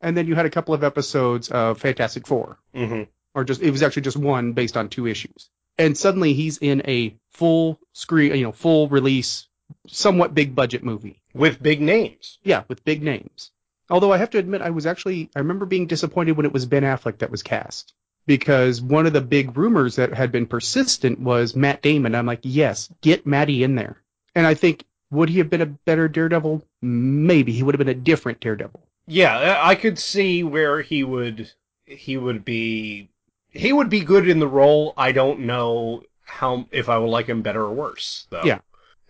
[0.00, 3.70] And then you had a couple of episodes of Fantastic Four, hmm or just it
[3.70, 5.50] was actually just one based on two issues.
[5.78, 9.46] And suddenly he's in a full screen, you know, full release,
[9.86, 11.20] somewhat big budget movie.
[11.34, 12.38] With big names.
[12.42, 13.50] Yeah, with big names.
[13.90, 16.66] Although I have to admit, I was actually I remember being disappointed when it was
[16.66, 17.92] Ben Affleck that was cast
[18.26, 22.14] because one of the big rumors that had been persistent was Matt Damon.
[22.14, 24.02] I'm like, yes, get Matty in there.
[24.34, 26.64] And I think would he have been a better Daredevil?
[26.82, 28.82] Maybe he would have been a different Daredevil.
[29.06, 31.52] Yeah, I I could see where he would
[31.84, 33.08] he would be
[33.56, 34.94] he would be good in the role.
[34.96, 38.42] I don't know how if I would like him better or worse though.
[38.44, 38.58] Yeah.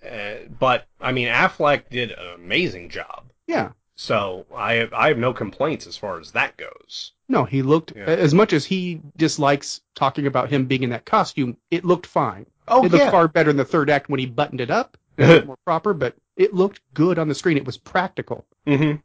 [0.04, 3.30] Uh, but I mean Affleck did an amazing job.
[3.46, 3.70] Yeah.
[3.96, 7.12] So I have, I have no complaints as far as that goes.
[7.28, 8.04] No, he looked Yeah.
[8.04, 11.56] as much as he dislikes talking about him being in that costume.
[11.70, 12.46] It looked fine.
[12.68, 15.46] Oh it looked far better in the third act when he buttoned it up, it
[15.46, 15.94] more proper.
[15.94, 17.56] But it looked good on the screen.
[17.56, 18.44] It was practical.
[18.66, 18.96] Mm-hmm.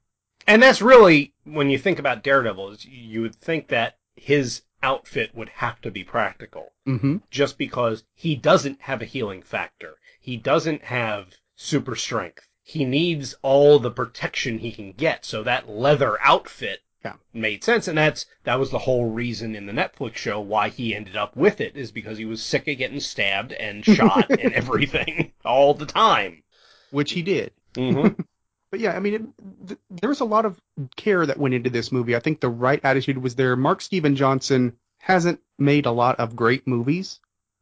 [0.47, 5.34] And that's really when you think about Daredevil, is you would think that his outfit
[5.36, 6.72] would have to be practical.
[6.86, 9.96] hmm just because he doesn't have a healing factor.
[10.20, 12.48] He doesn't have super strength.
[12.63, 17.15] He needs all the protection he can get, so that leather outfit Yeah.
[17.34, 20.94] made sense, and that's that was the whole reason in the Netflix show why he
[20.96, 24.54] ended up with it is because he was sick of getting stabbed and shot and
[24.54, 26.44] everything all the time.
[26.91, 27.52] Which he did.
[27.74, 28.22] Mm-hmm.
[28.71, 30.60] But yeah, I mean, it, th- there was a lot of
[30.95, 32.15] care that went into this movie.
[32.15, 33.55] I think the right attitude was there.
[33.55, 37.19] Mark Steven Johnson hasn't made a lot of great movies.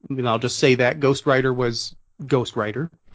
[0.10, 1.96] I mean, I'll just say that Ghost Rider was
[2.26, 2.92] Ghost Rider.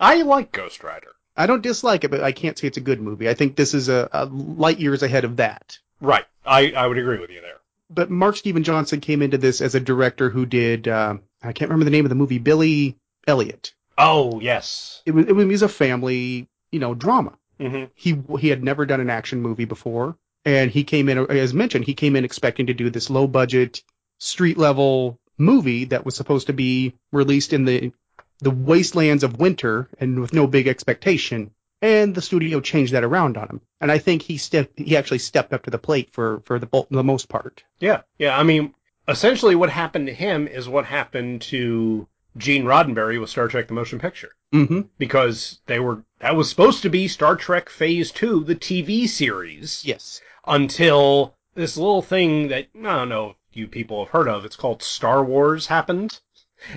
[0.00, 1.12] I like Ghost Rider.
[1.36, 3.28] I don't dislike it, but I can't say it's a good movie.
[3.28, 5.78] I think this is a, a light years ahead of that.
[6.00, 6.24] Right.
[6.44, 7.60] I, I would agree with you there.
[7.88, 11.70] But Mark Steven Johnson came into this as a director who did uh, I can't
[11.70, 13.74] remember the name of the movie Billy Elliot.
[13.96, 15.02] Oh yes.
[15.06, 17.32] It was it was a family you know drama.
[17.58, 21.54] hmm he he had never done an action movie before and he came in as
[21.54, 23.82] mentioned he came in expecting to do this low budget
[24.18, 27.92] street level movie that was supposed to be released in the
[28.40, 33.38] the wastelands of winter and with no big expectation and the studio changed that around
[33.38, 36.42] on him and i think he stepped he actually stepped up to the plate for
[36.44, 38.38] for the the most part Yeah, yeah.
[38.38, 38.74] I mean,
[39.08, 43.74] essentially, what happened to him is what happened to Gene Roddenberry with Star Trek: The
[43.74, 48.44] Motion Picture, mm-hmm because they were that was supposed to be Star Trek Phase Two,
[48.44, 54.04] the TV series, yes until this little thing that I don't know if you people
[54.04, 54.44] have heard of.
[54.44, 56.20] It's called Star Wars happened.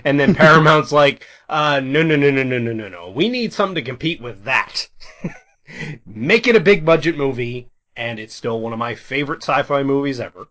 [0.04, 3.10] And then Paramount's like, uh, no, no, no, no, no, no, no, no.
[3.10, 4.90] We need something to compete with that.
[6.06, 10.20] Make it a big budget movie, and it's still one of my favorite sci-fi movies
[10.20, 10.48] ever.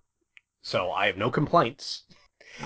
[0.62, 2.04] So I have no complaints.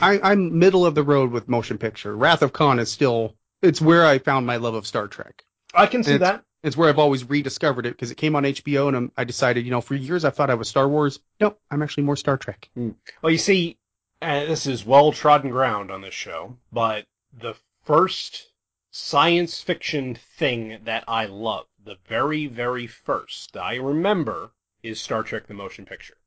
[0.00, 3.80] I, i'm middle of the road with motion picture wrath of khan is still it's
[3.80, 6.44] where i found my love of star trek I can see It's- that.
[6.62, 9.64] It's where I've always rediscovered it because it came on HBO and I'm, I decided,
[9.64, 11.18] you know, for years I thought I was Star Wars.
[11.40, 12.68] Nope, I'm actually more Star Trek.
[12.76, 13.78] Well, you see,
[14.20, 18.52] uh, this is well trodden ground on this show, but the first
[18.92, 24.52] science fiction thing that I love, the very, very first I remember,
[24.84, 26.18] is Star Trek the Motion Picture.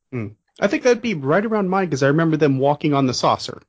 [0.59, 3.61] I think that'd be right around mine because I remember them walking on the saucer.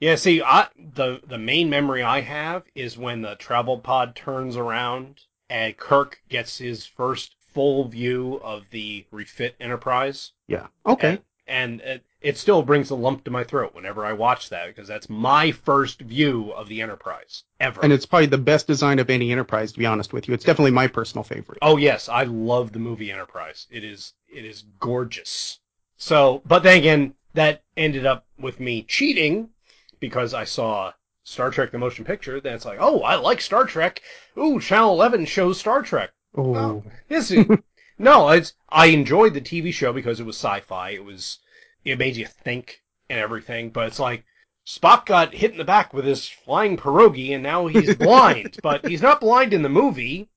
[0.00, 4.56] Yeah, see, I, the the main memory I have is when the travel pod turns
[4.56, 10.32] around and Kirk gets his first full view of the refit Enterprise.
[10.46, 10.68] Yeah.
[10.86, 11.18] Okay.
[11.46, 14.68] And, and it, it still brings a lump to my throat whenever I watch that
[14.68, 17.80] because that's my first view of the Enterprise ever.
[17.82, 20.34] And it's probably the best design of any Enterprise, to be honest with you.
[20.34, 21.58] It's definitely my personal favorite.
[21.60, 23.66] Oh yes, I love the movie Enterprise.
[23.70, 25.58] It is it is gorgeous.
[26.00, 29.50] So, but then again, that ended up with me cheating
[30.00, 32.40] because I saw Star Trek the motion picture.
[32.40, 34.00] Then it's like, oh, I like Star Trek.
[34.38, 36.10] Ooh, Channel 11 shows Star Trek.
[36.34, 36.82] Oh.
[37.08, 37.44] This is,
[37.98, 40.90] no, it's I enjoyed the TV show because it was sci-fi.
[40.90, 41.38] It was
[41.84, 43.68] it made you think and everything.
[43.68, 44.24] But it's like
[44.66, 48.56] Spock got hit in the back with his flying pierogi, and now he's blind.
[48.62, 50.30] but he's not blind in the movie,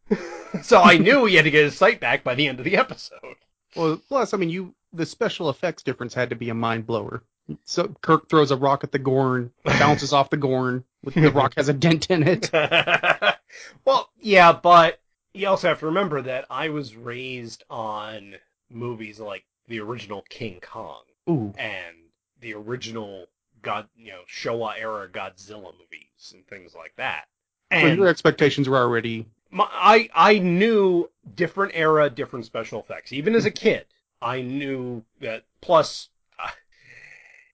[0.62, 2.76] so I knew he had to get his sight back by the end of the
[2.76, 3.38] episode.
[3.78, 7.24] Well, plus, I mean, you the special effects difference had to be a mind blower.
[7.66, 10.84] So Kirk throws a rock at the Gorn, bounces off the Gorn.
[11.04, 12.50] With the rock has a dent in it.
[13.86, 15.02] well, yeah, but
[15.34, 18.36] you also have to remember that I was raised on
[18.70, 21.54] movies like the original King Kong Ooh.
[21.58, 21.96] and
[22.40, 23.28] the original
[23.62, 27.26] God, you know, Showa era Godzilla movies and things like that.
[27.72, 29.26] So your expectations were already.
[29.50, 33.12] my, I I knew different era, different special effects.
[33.12, 33.86] Even as a kid,
[34.24, 35.44] I knew that.
[35.60, 36.08] Plus,
[36.40, 36.50] uh,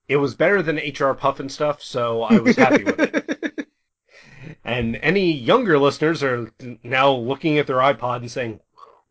[0.08, 3.68] it was better than HR Pufnstuf, so I was happy with it.
[4.64, 6.52] And any younger listeners are
[6.84, 8.60] now looking at their iPod and saying,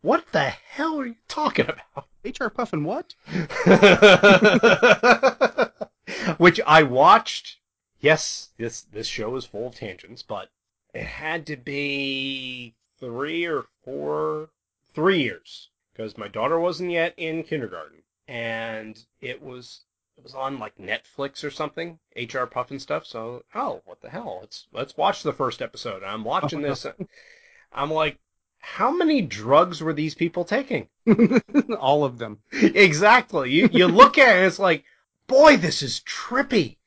[0.01, 3.15] "What the hell are you talking about?" HR Puffin what?
[6.37, 7.57] Which I watched.
[7.99, 10.49] Yes, this this show is full of tangents, but
[10.93, 14.49] it had to be three or four,
[14.93, 15.68] three years
[15.99, 19.81] because my daughter wasn't yet in kindergarten, and it was
[20.17, 23.05] it was on like Netflix or something, HR Pufnstuf.
[23.05, 24.37] So oh, what the hell?
[24.39, 26.01] Let's let's watch the first episode.
[26.01, 26.85] I'm watching this.
[27.73, 28.17] I'm like,
[28.59, 30.87] how many drugs were these people taking?
[31.79, 32.39] All of them.
[32.53, 33.51] exactly.
[33.51, 34.85] You you look at it, it's like,
[35.27, 36.77] boy, this is trippy.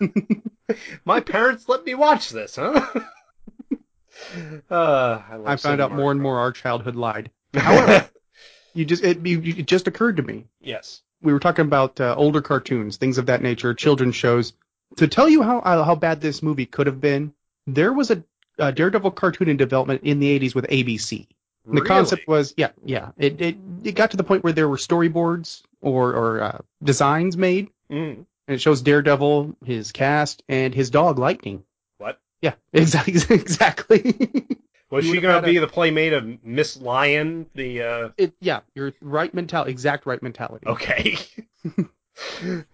[1.04, 2.88] My parents let me watch this, huh?
[4.70, 7.30] uh, I, I found out more and more our childhood lied.
[7.52, 8.08] However,
[8.74, 10.46] you just it, you, it just occurred to me.
[10.60, 11.02] yes.
[11.22, 14.54] We were talking about uh, older cartoons, things of that nature, children's shows.
[14.96, 17.34] To tell you how uh, how bad this movie could have been,
[17.66, 18.24] there was a,
[18.58, 21.26] a Daredevil cartoon in development in the 80s with ABC.
[21.66, 23.10] And the concept was, yeah, yeah.
[23.18, 27.36] It, it it got to the point where there were storyboards or or uh, designs
[27.36, 28.24] made, Mm.
[28.48, 31.64] and it shows Daredevil, his cast, and his dog Lightning.
[31.98, 32.18] What?
[32.40, 34.16] Yeah, exactly, exactly.
[34.90, 37.46] Was she gonna be a- the playmate of Miss Lion?
[37.54, 40.66] The uh, it, yeah, your right mentality, exact right mentality.
[40.66, 41.16] okay,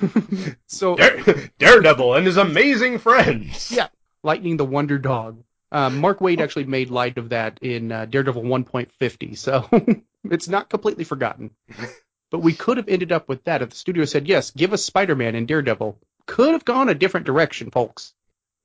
[0.66, 3.70] So Dare- Daredevil and his amazing friends.
[3.72, 3.88] Yeah.
[4.22, 5.42] Lightning the Wonder Dog.
[5.70, 9.68] Uh, Mark Waid actually made light of that in uh, Daredevil 1.50, so
[10.30, 11.50] it's not completely forgotten.
[12.30, 14.84] But we could have ended up with that if the studio said, yes, give us
[14.84, 15.98] Spider-Man and Daredevil.
[16.26, 18.14] Could have gone a different direction, folks.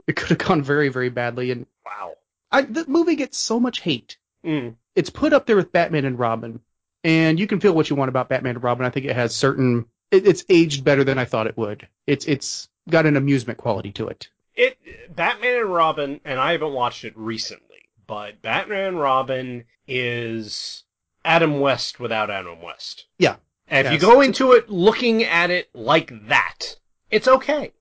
[0.07, 1.51] It could have gone very, very badly.
[1.51, 2.13] And Wow.
[2.53, 4.17] I, the movie gets so much hate.
[4.45, 4.75] Mm.
[4.95, 6.59] It's put up there with Batman and Robin.
[7.03, 8.85] And you can feel what you want about Batman and Robin.
[8.85, 9.87] I think it has certain.
[10.11, 11.87] It, it's aged better than I thought it would.
[12.07, 14.29] It's it's got an amusement quality to it.
[14.55, 14.77] It
[15.13, 20.83] Batman and Robin, and I haven't watched it recently, but Batman and Robin is
[21.25, 23.05] Adam West without Adam West.
[23.17, 23.35] Yeah.
[23.67, 26.75] And if you go into it looking at it like that,
[27.09, 27.71] it's okay.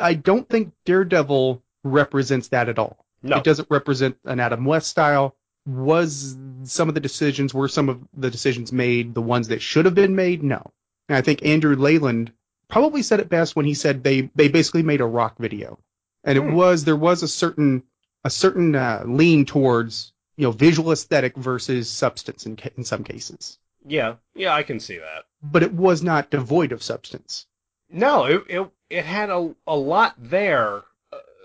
[0.00, 3.04] I don't think Daredevil represents that at all.
[3.22, 3.36] No.
[3.36, 5.36] It doesn't represent an Adam West style.
[5.66, 9.84] Was some of the decisions, were some of the decisions made the ones that should
[9.84, 10.42] have been made?
[10.42, 10.72] No.
[11.08, 12.32] And I think Andrew Leyland
[12.68, 15.78] probably said it best when he said they, they basically made a rock video.
[16.24, 16.54] And it Hmm.
[16.54, 17.82] was, there was a certain,
[18.24, 23.58] a certain uh, lean towards, you know, visual aesthetic versus substance in, in some cases.
[23.86, 25.24] Yeah, yeah, I can see that.
[25.42, 27.46] But it was not devoid of substance.
[27.90, 30.82] No, it it, it had a a lot there,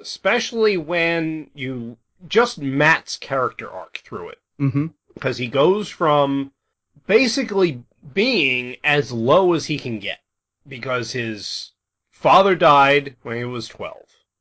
[0.01, 4.39] especially when you just Matt's character arc through it.
[4.57, 6.51] hmm because he goes from
[7.07, 7.81] basically
[8.13, 10.19] being as low as he can get
[10.67, 11.71] because his
[12.09, 13.95] father died when he was 12,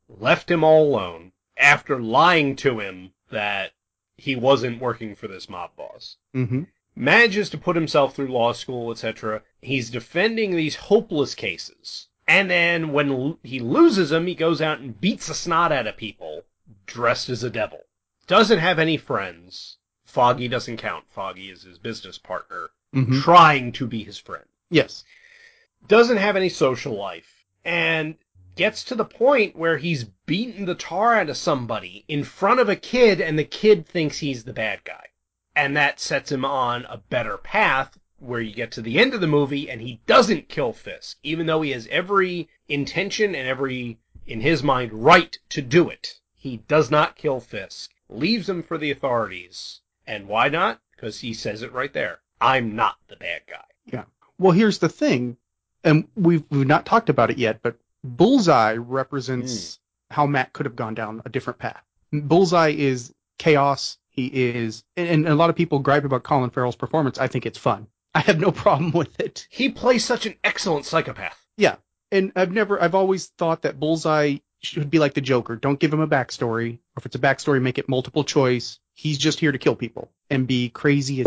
[0.08, 3.72] left him all alone after lying to him that
[4.16, 6.16] he wasn't working for this mob boss.
[6.32, 6.64] hmm
[6.96, 9.42] Manages to put himself through law school, etc.
[9.60, 12.08] He's defending these hopeless cases.
[12.26, 15.86] And then when l- he loses them, he goes out and beats the snot out
[15.86, 16.44] of people
[16.86, 17.80] dressed as a devil.
[18.26, 19.76] Doesn't have any friends.
[20.06, 21.04] Foggy doesn't count.
[21.10, 24.46] Foggy is his business partner, hmm trying to be his friend.
[24.70, 25.04] Yes.
[25.86, 27.44] Doesn't have any social life.
[27.64, 28.16] And
[28.56, 32.68] gets to the point where he's beaten the tar out of somebody in front of
[32.68, 35.08] a kid, and the kid thinks he's the bad guy.
[35.56, 39.20] And that sets him on a better path where you get to the end of
[39.20, 43.98] the movie and he doesn't kill Fisk, even though he has every intention and every,
[44.26, 46.18] in his mind, right to do it.
[46.34, 49.80] He does not kill Fisk, leaves him for the authorities.
[50.06, 50.80] And why not?
[50.94, 52.20] Because he says it right there.
[52.40, 53.64] I'm not the bad guy.
[53.86, 54.04] Yeah.
[54.38, 55.36] Well, here's the thing,
[55.82, 59.76] and we've we've not talked about it yet, but Bullseye represents
[60.10, 60.14] hmm.
[60.14, 61.82] how Matt could have gone down a different path.
[62.12, 63.98] Bullseye is chaos.
[64.10, 67.18] He is, and, and a lot of people gripe about Colin Farrell's performance.
[67.18, 67.88] I think it's fun.
[68.14, 69.46] I have no problem with it.
[69.50, 71.38] He plays such an excellent psychopath.
[71.56, 71.76] Yeah.
[72.12, 75.56] And I've never, I've always thought that Bullseye should be like the Joker.
[75.56, 76.74] Don't give him a backstory.
[76.74, 78.78] Or if it's a backstory, make it multiple choice.
[78.94, 81.26] He's just here to kill people and be crazy as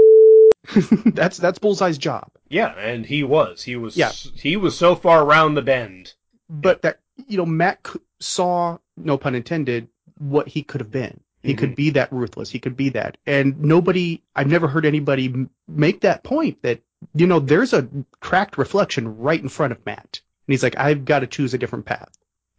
[1.05, 2.29] that's that's Bullseye's job.
[2.49, 3.63] Yeah, and he was.
[3.63, 3.95] He was.
[3.95, 4.11] Yeah.
[4.11, 6.13] He was so far around the bend.
[6.49, 7.85] But that you know, Matt
[8.19, 11.19] saw, no pun intended, what he could have been.
[11.47, 12.49] He could be that ruthless.
[12.49, 13.17] He could be that.
[13.25, 16.81] And nobody, I've never heard anybody m- make that point that,
[17.15, 17.87] you know, there's a
[18.19, 20.21] cracked reflection right in front of Matt.
[20.47, 22.09] And he's like, I've got to choose a different path.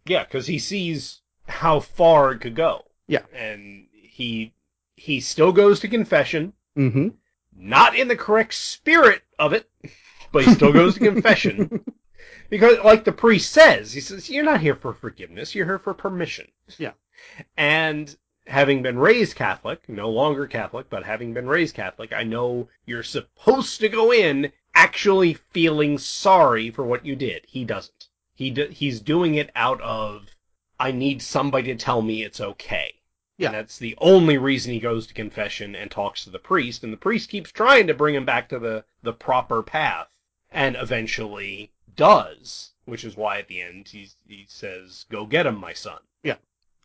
[0.05, 2.85] Yeah, because he sees how far it could go.
[3.07, 3.21] Yeah.
[3.33, 4.53] And he
[4.95, 7.09] he still goes to confession, Mm-hmm.
[7.55, 9.69] not in the correct spirit of it,
[10.31, 11.83] but he still goes to confession.
[12.49, 15.93] Because, like the priest says, he says, You're not here for forgiveness, you're here for
[15.93, 16.47] permission.
[16.79, 16.93] Yeah.
[17.57, 18.15] And
[18.49, 23.03] having been raised Catholic, no longer Catholic, but having been raised Catholic, I know you're
[23.03, 27.45] supposed to go in actually feeling sorry for what you did.
[27.47, 28.07] He doesn't.
[28.33, 30.29] He do, he's doing it out of,
[30.79, 32.95] I need somebody to tell me it's okay.
[33.37, 33.49] Yeah.
[33.49, 36.91] And that's the only reason he goes to confession and talks to the priest, and
[36.91, 40.07] the priest keeps trying to bring him back to the, the proper path,
[40.51, 45.57] and eventually does, which is why at the end he, he says, Go get him,
[45.57, 45.99] my son.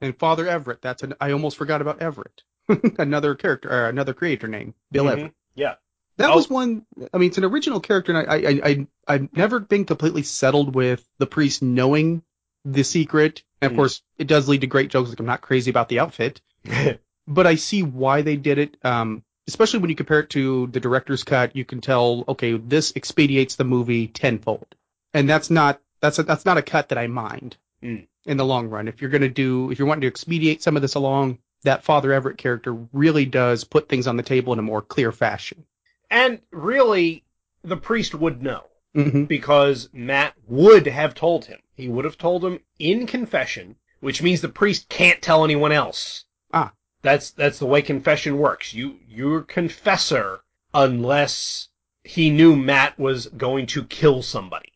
[0.00, 2.42] And Father Everett, that's an, I almost forgot about Everett.
[2.98, 5.12] another character, or another creator name, Bill Mhm.
[5.12, 5.34] Everett.
[5.54, 5.74] Yeah.
[6.16, 6.36] That Oh.
[6.36, 6.86] was one.
[7.12, 10.74] I mean, it's an original character, and I, I, I, I've never been completely settled
[10.74, 12.22] with the priest knowing
[12.64, 13.42] the secret.
[13.60, 13.76] And of Mm.
[13.76, 15.10] course, it does lead to great jokes.
[15.10, 16.40] Like I'm not crazy about the outfit,
[17.26, 18.76] but I see why they did it.
[18.82, 22.92] Um, especially when you compare it to the director's cut, you can tell, okay, this
[22.96, 24.66] expedites the movie tenfold,
[25.12, 28.06] and that's not that's a, that's not a cut that I mind Mm.
[28.26, 28.88] In the long run.
[28.88, 32.12] If you're gonna do, if you're wanting to expedite some of this along, that Father
[32.12, 35.64] Everett character really does put things on the table in a more clear fashion.
[36.10, 37.24] and really,
[37.62, 38.64] the priest would know.
[38.94, 39.24] Mm-hmm.
[39.24, 41.58] because Matt would have told him.
[41.74, 46.26] He would have told him in confession, which means the priest can't tell anyone else.
[46.52, 46.70] Ah.
[47.02, 48.72] That's that's the way confession works.
[48.72, 51.70] You you're confessor unless
[52.04, 54.73] he knew Matt was going to kill somebody.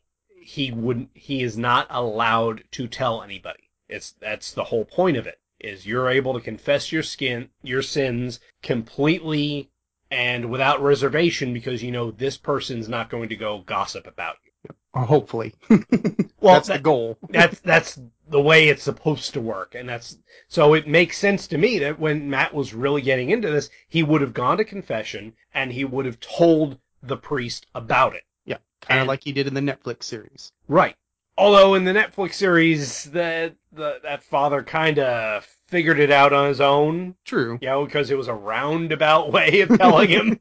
[0.58, 3.70] He wouldn't he is not allowed to tell anybody.
[3.88, 5.38] It's that's the whole point of it.
[5.60, 9.70] Is you're able to confess your skin your sins completely
[10.10, 14.74] and without reservation because you know this person's not going to go gossip about you.
[14.94, 15.54] Or hopefully.
[16.40, 17.18] Well, that's the goal.
[17.30, 21.58] That's that's the way it's supposed to work, and that's so it makes sense to
[21.58, 25.34] me that when Matt was really getting into this, he would have gone to confession
[25.54, 28.22] and he would have told the priest about it.
[28.88, 30.52] Yeah, kind of like he did in the Netflix series.
[30.66, 30.96] Right.
[31.36, 36.48] Although in the Netflix series, the, the that father kind of figured it out on
[36.48, 37.14] his own.
[37.24, 37.58] True.
[37.60, 40.40] you know, because it was a roundabout way of telling him.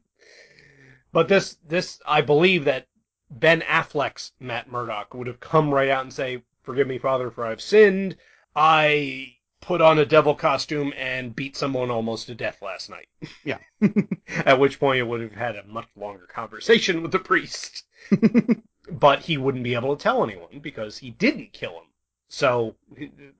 [1.12, 2.88] but this, this, I believe that
[3.30, 7.46] Ben Affleck's Matt Murdock would have come right out and say, "Forgive me, Father, for
[7.46, 8.16] I've sinned.
[8.56, 9.36] I
[9.68, 13.08] put on a devil costume and beat someone almost to death last night."
[13.44, 13.58] Yeah.
[14.28, 17.84] At which point, it would have had a much longer conversation with the priest.
[18.90, 21.88] but he wouldn't be able to tell anyone because he didn't kill him.
[22.28, 22.76] So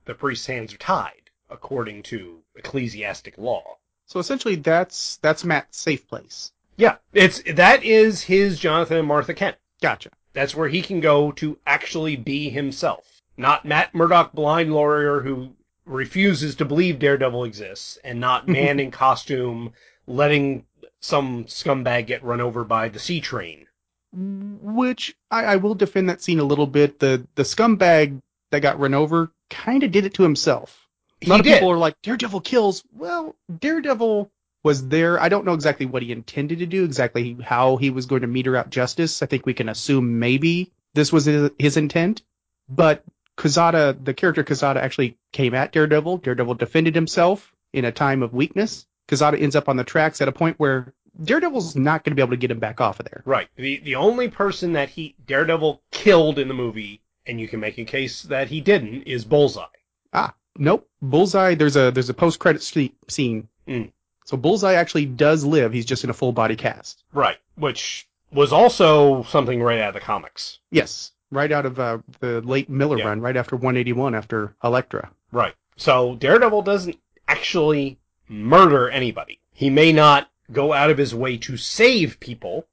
[0.05, 3.77] the priest's hands are tied, according to ecclesiastic law.
[4.05, 6.51] So essentially, that's that's Matt's safe place.
[6.77, 9.57] Yeah, it's that is his Jonathan and Martha Kent.
[9.81, 10.11] Gotcha.
[10.33, 15.55] That's where he can go to actually be himself, not Matt Murdock, blind lawyer who
[15.89, 19.73] refuses to believe Daredevil exists, and not man in costume
[20.07, 20.65] letting
[21.01, 23.65] some scumbag get run over by the C train.
[24.11, 26.99] Which I, I will defend that scene a little bit.
[26.99, 28.21] The the scumbag
[28.51, 30.87] that got run over kind of did it to himself.
[31.23, 31.53] A lot He of did.
[31.55, 32.83] people are like, Daredevil kills.
[32.91, 34.31] Well, Daredevil
[34.63, 35.19] was there.
[35.19, 38.27] I don't know exactly what he intended to do, exactly how he was going to
[38.27, 39.21] meter out justice.
[39.21, 42.23] I think we can assume maybe this was his, his intent.
[42.67, 43.03] But
[43.39, 46.17] Quesada, the character Quesada actually came at Daredevil.
[46.17, 48.85] Daredevil defended himself in a time of weakness.
[49.07, 52.21] Quesada ends up on the tracks at a point where Daredevil's not going to be
[52.21, 53.23] able to get him back off of there.
[53.25, 53.47] Right.
[53.55, 57.77] The the only person that he Daredevil killed in the movie and you can make
[57.77, 59.65] a case that he didn't, is Bullseye.
[60.11, 60.89] Ah, nope.
[61.01, 61.55] Bullseye.
[61.55, 63.47] There's a there's a post credit scene.
[63.67, 63.91] Mm.
[64.25, 65.71] So Bullseye actually does live.
[65.71, 67.05] He's just in a full body cast.
[67.13, 67.37] Right.
[67.55, 70.59] Which was also something right out of the comics.
[70.71, 73.05] Yes, right out of uh, the late Miller Yeah.
[73.05, 75.11] run, right after 181, after Elektra.
[75.31, 75.53] Right.
[75.77, 79.39] So Daredevil doesn't actually murder anybody.
[79.53, 82.67] He may not go out of his way to save people,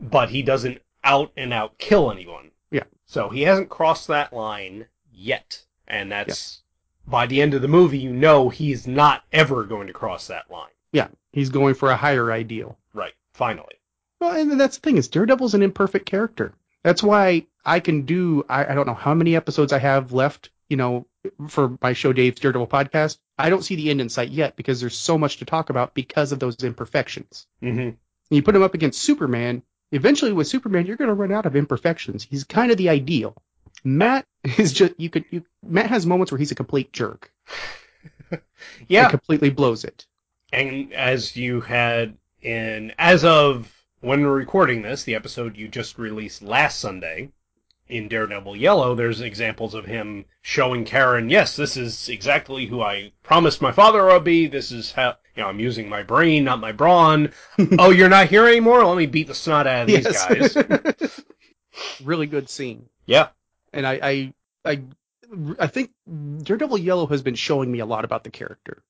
[0.00, 2.50] but he doesn't out and out kill anyone.
[2.70, 2.84] Yeah.
[3.06, 5.62] So he hasn't crossed that line yet.
[5.88, 6.62] And that's
[7.06, 10.50] by the end of the movie you know he's not ever going to cross that
[10.50, 10.70] line.
[10.92, 12.78] Yeah, he's going for a higher ideal.
[12.92, 13.12] Right.
[13.32, 13.74] Finally.
[14.20, 16.52] Well, and that's the thing is Daredevil's an imperfect character.
[16.86, 20.50] That's why I can do I, I don't know how many episodes I have left,
[20.68, 21.08] you know,
[21.48, 23.18] for my show Dave's Daredevil podcast.
[23.36, 25.94] I don't see the end in sight yet because there's so much to talk about
[25.94, 27.48] because of those imperfections.
[27.60, 27.96] Mm-hmm.
[28.30, 31.56] You put him up against Superman, eventually with Superman you're going to run out of
[31.56, 32.22] imperfections.
[32.22, 33.34] He's kind of the ideal.
[33.82, 34.24] Matt
[34.56, 37.32] is just you could you Matt has moments where he's a complete jerk.
[38.88, 39.02] Yeah.
[39.02, 40.06] And completely blows it.
[40.52, 43.70] And as you had in, as of
[44.00, 47.30] when we're recording this, the episode you just released last Sunday
[47.88, 53.12] in Daredevil Yellow, there's examples of him showing Karen, yes, this is exactly who I
[53.22, 54.48] promised my father I'd be.
[54.48, 57.32] This is how, you know, I'm using my brain, not my brawn.
[57.78, 58.84] oh, you're not here anymore?
[58.84, 61.22] Let me beat the snot out of these guys.
[62.04, 62.88] really good scene.
[63.06, 63.28] Yeah.
[63.72, 64.34] and I, I,
[64.64, 64.82] I,
[65.60, 65.90] I think
[66.42, 68.82] Daredevil Yellow has been showing me a lot about the character,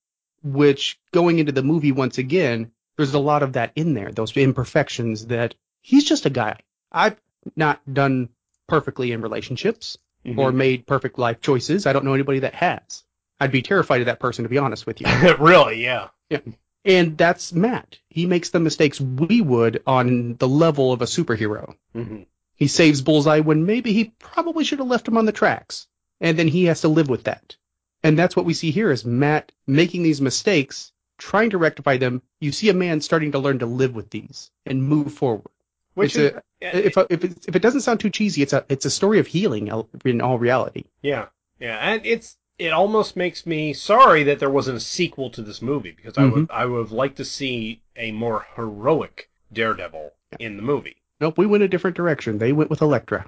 [0.43, 4.36] which going into the movie once again, there's a lot of that in there, those
[4.36, 6.59] imperfections that he's just a guy.
[6.90, 7.20] I've
[7.55, 8.30] not done
[8.68, 9.99] perfectly in relationships
[10.36, 11.86] or made perfect life choices.
[11.86, 13.05] I don't know anybody that has.
[13.38, 15.07] I'd be terrified of that person, to be honest with you.
[15.38, 16.09] really, yeah.
[16.30, 16.40] Yeah.
[16.84, 17.99] And that's Matt.
[18.09, 21.76] He makes the mistakes we would on the level of a superhero.
[21.92, 22.22] hmm
[22.57, 25.86] He saves Bullseye when maybe he probably should have left him on the tracks.
[26.20, 27.57] And then he has to live with that.
[28.03, 32.23] And that's what we see here is Matt making these mistakes, trying to rectify them.
[32.41, 35.51] You see a man starting to learn to live with these and move forward.
[35.95, 38.91] Which is, If if it, if it doesn't sound too cheesy, it's a it's a
[38.91, 39.71] story of healing
[40.05, 40.85] in all reality.
[41.03, 41.27] Yeah,
[41.59, 45.61] yeah, and it's it almost makes me sorry that there wasn't a sequel to this
[45.61, 46.53] movie because I would mm-hmm.
[46.53, 50.97] I would have liked to see a more heroic Daredevil in the movie.
[51.21, 52.39] Nope, we went a different direction.
[52.39, 53.27] They went with Elektra.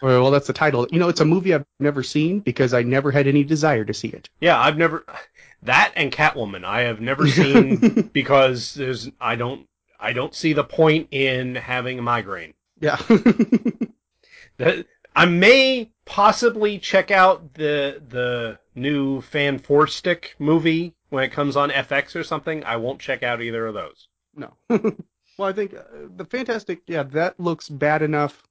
[0.00, 0.86] Well, that's the title.
[0.90, 3.94] You know, it's a movie I've never seen because I never had any desire to
[3.94, 4.28] see it.
[4.40, 5.04] Yeah, I've never
[5.62, 9.66] that and Catwoman I have never seen because there's I don't
[9.98, 12.54] I don't see the point in having a migraine.
[12.80, 13.00] Yeah.
[14.58, 21.32] That I may possibly check out the the new Fan Four Stick movie when it
[21.32, 22.64] comes on FX or something.
[22.64, 24.08] I won't check out either of those.
[24.34, 24.54] No.
[24.68, 25.82] well, I think uh,
[26.16, 28.42] the Fantastic, yeah, that looks bad enough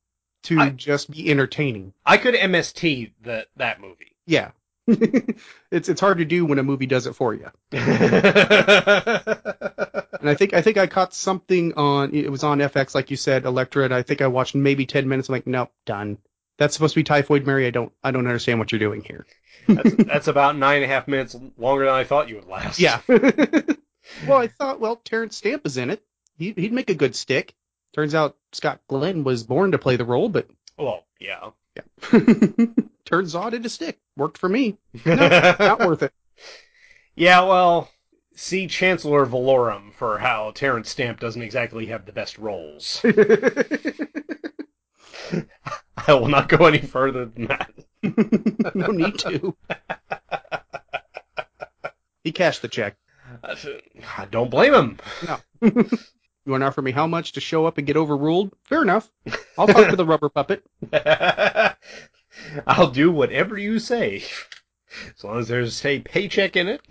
[0.44, 1.94] to I- just be entertaining.
[2.06, 4.16] I could MST that that movie.
[4.26, 4.52] Yeah.
[4.88, 7.50] it's it's hard to do when a movie does it for you.
[10.20, 13.18] And I think I think I caught something on it was on FX like you
[13.18, 15.30] said, Elektra, and I think I watched maybe 10 minutes.
[15.30, 16.18] I'm like, nope, done.
[16.58, 17.68] That's supposed to be Typhoid Mary.
[17.68, 19.26] I don't I don't understand what you're doing here.
[19.68, 22.80] that's, that's about nine and a half minutes longer than I thought you would last.
[22.80, 23.00] Yeah.
[23.08, 26.04] well, I thought, well, Terence Stamp is in it.
[26.38, 27.54] He, he'd make a good stick.
[27.98, 31.50] Turns out Scott Glenn was born to play the role, but Well, yeah.
[31.76, 31.82] yeah.
[33.06, 33.98] turns odd into stick.
[34.16, 34.78] Worked for me.
[35.06, 36.14] Not worth it.
[37.16, 37.90] Yeah, well,
[38.36, 43.02] see Chancellor Valorum for how Terence Stamp doesn't exactly have the best roles.
[45.98, 47.74] I will not go any further than that.
[48.76, 49.58] no need to.
[52.24, 52.96] he cashed the check.
[53.44, 55.00] I don't blame him.
[56.48, 58.54] You want to offer me how much to show up and get overruled?
[58.64, 59.12] Fair enough.
[59.58, 60.64] I'll talk to the rubber puppet.
[62.66, 64.24] I'll do whatever you say.
[65.14, 66.82] As long as there's a paycheck in it.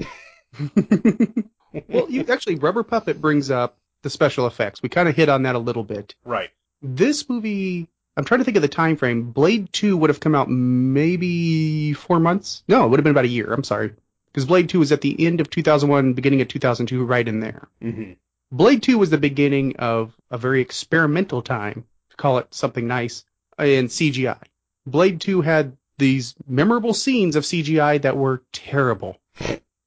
[1.88, 4.82] well, you actually, rubber puppet brings up the special effects.
[4.82, 6.14] We kind of hit on that a little bit.
[6.22, 6.50] Right.
[6.82, 7.88] This movie,
[8.18, 9.30] I'm trying to think of the time frame.
[9.30, 12.62] Blade 2 would have come out maybe four months.
[12.68, 13.54] No, it would have been about a year.
[13.54, 13.94] I'm sorry.
[14.26, 17.68] Because Blade 2 was at the end of 2001, beginning of 2002, right in there.
[17.80, 18.12] hmm
[18.52, 23.24] Blade 2 was the beginning of a very experimental time, to call it something nice,
[23.58, 24.40] in CGI.
[24.86, 29.18] Blade 2 had these memorable scenes of CGI that were terrible.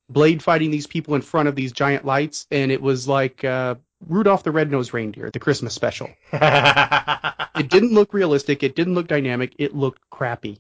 [0.09, 3.75] Blade fighting these people in front of these giant lights, and it was like uh,
[4.07, 6.09] Rudolph the Red-Nosed Reindeer, the Christmas special.
[7.55, 10.59] It didn't look realistic, it didn't look dynamic, it looked crappy.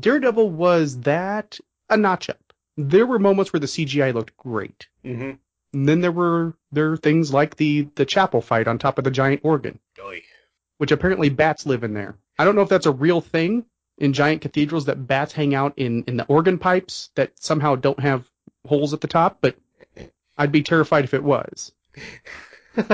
[0.00, 2.54] Daredevil was that a notch up.
[2.78, 4.88] There were moments where the CGI looked great.
[5.04, 5.32] hmm
[5.72, 9.04] And then there were there were things like the the chapel fight on top of
[9.04, 10.22] the giant organ, Oy.
[10.78, 12.16] which apparently bats live in there.
[12.38, 13.64] I don't know if that's a real thing
[13.98, 17.98] in giant cathedrals that bats hang out in, in the organ pipes that somehow don't
[18.00, 18.24] have
[18.66, 19.56] holes at the top, but
[20.36, 21.72] I'd be terrified if it was.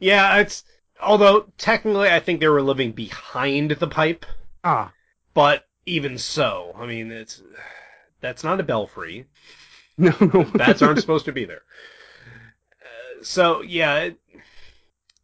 [0.00, 0.64] yeah, it's
[1.00, 4.24] although technically I think they were living behind the pipe,
[4.64, 4.92] Ah,
[5.34, 7.42] but even so, I mean it's
[8.20, 9.26] that's not a belfry.
[9.98, 10.44] No, no.
[10.54, 11.62] Bats aren't supposed to be there.
[12.80, 14.16] Uh, so yeah, it,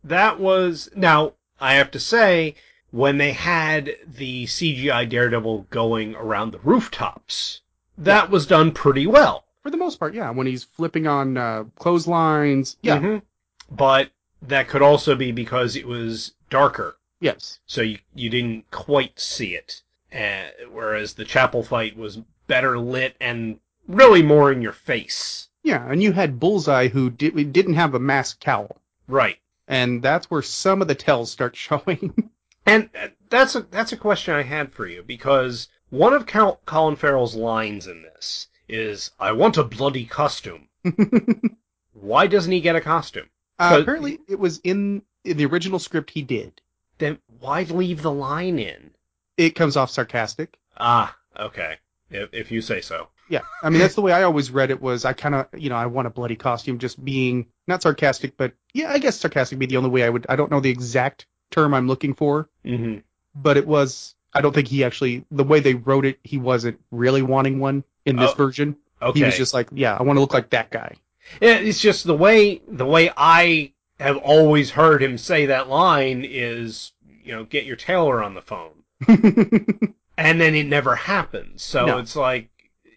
[0.05, 2.55] that was now I have to say
[2.91, 7.61] when they had the CGI Daredevil going around the rooftops,
[7.99, 9.45] that was done pretty well.
[9.63, 10.31] For the most part, yeah.
[10.31, 13.23] When he's flipping on uh, clotheslines, yeah, Mhm.
[13.71, 14.11] But
[14.41, 17.59] that could also be because it was darker, yes.
[17.67, 19.83] so you you didn't quite see it.
[20.15, 25.49] Uh, whereas the chapel fight was better lit and really more in your face.
[25.65, 28.81] Yeah, and you had Bullseye who did, didn't have a mask cowl.
[29.09, 29.39] Right.
[29.67, 32.31] And that's where some of the tells start showing.
[32.65, 36.61] And uh, that's a that's a question I had for you because one of Col-
[36.67, 40.69] Colin Farrell's lines in this is, "I want a bloody costume."
[41.93, 43.29] Why doesn't he get a costume?
[43.59, 46.61] uh, apparently, it was in, in the original script he did.
[46.99, 48.93] Then why leave the line in?
[49.37, 50.59] It comes off sarcastic.
[50.77, 51.79] Ah, okay.
[52.11, 53.09] If, if you say so.
[53.29, 54.81] Yeah, I mean that's the way I always read it.
[54.81, 58.37] Was I kind of you know I want a bloody costume, just being not sarcastic,
[58.37, 60.25] but yeah, I guess sarcastic be the only way I would.
[60.29, 63.01] I don't know the exact term I'm looking for, Mm-hmm.
[63.35, 64.15] but it was.
[64.35, 67.85] I don't think he actually the way they wrote it, he wasn't really wanting one
[68.07, 68.77] in this Oh, version.
[69.01, 69.21] Okay.
[69.21, 70.97] He was just like, yeah, I want to look like that guy.
[71.41, 76.25] Yeah, it's just the way the way I have always heard him say that line
[76.27, 76.93] is,
[77.25, 78.73] you know, get your tailor on the phone.
[80.19, 81.63] and then it never happens.
[81.63, 81.99] So No.
[81.99, 82.51] it's like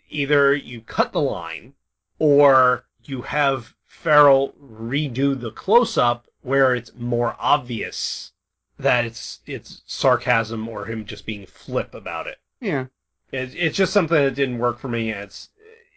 [0.10, 1.74] either you cut the line
[2.20, 8.32] or you have Farrell redo the close up where it's more obvious
[8.80, 12.40] that it's it's sarcasm or him just being flip about it.
[12.60, 12.88] yeah,
[13.32, 15.12] It, it's just something that didn't work for me.
[15.12, 15.50] It's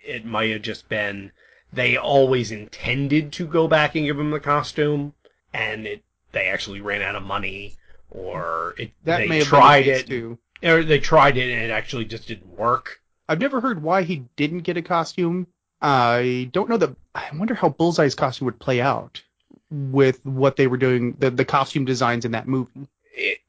[0.04, 1.32] it might have just been
[1.72, 5.14] they always intended to go back and give him the costume,
[5.54, 6.02] and it
[6.32, 7.76] they actually ran out of money,
[8.10, 10.38] or it that they may have tried been the case it, too.
[10.64, 13.00] Or they tried it and it actually just didn't work.
[13.28, 15.46] I've never heard why he didn't get a costume.
[15.80, 16.94] I don't know that.
[17.14, 19.22] I wonder how Bullseye's costume would play out
[19.70, 22.88] with what they were doing, the the costume designs in that movie.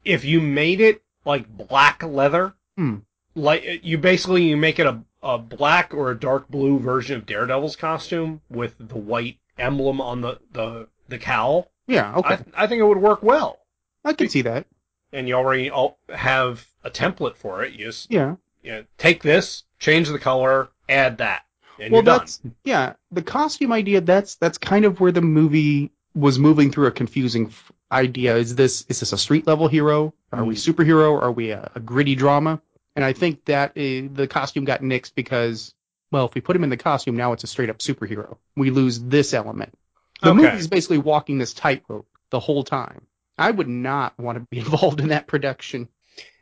[0.03, 2.97] If you made it like black leather, Hmm.
[3.35, 7.25] like you basically you make it a a black or a dark blue version of
[7.25, 11.71] Daredevil's costume with the white emblem on the the the cowl.
[11.87, 13.59] Yeah, okay, I I think it would work well.
[14.03, 14.67] I, can see that.
[15.13, 15.71] and you already
[16.13, 17.73] have a template for it.
[17.73, 18.35] You just Yeah.
[18.63, 21.43] you know, take this, change the color, add that,
[21.79, 22.27] and well, you're done.
[22.63, 22.93] yeah.
[23.11, 23.99] The costume idea.
[24.01, 28.37] That's that's kind of where the movie was moving through a confusing f- idea.
[28.37, 30.13] Is this is this a street level hero?
[30.31, 30.73] Are we Mm.
[30.73, 31.21] superhero?
[31.21, 32.61] Are we a, a gritty drama?
[32.95, 35.73] And I think that uh, the costume got nixed because,
[36.11, 38.37] well, if we put him in the costume, now it's a straight up superhero.
[38.55, 39.73] We lose this element.
[40.21, 40.41] The Okay.
[40.43, 43.01] movie's basically walking this tightrope the whole time.
[43.37, 45.89] I would not want to be involved in that production.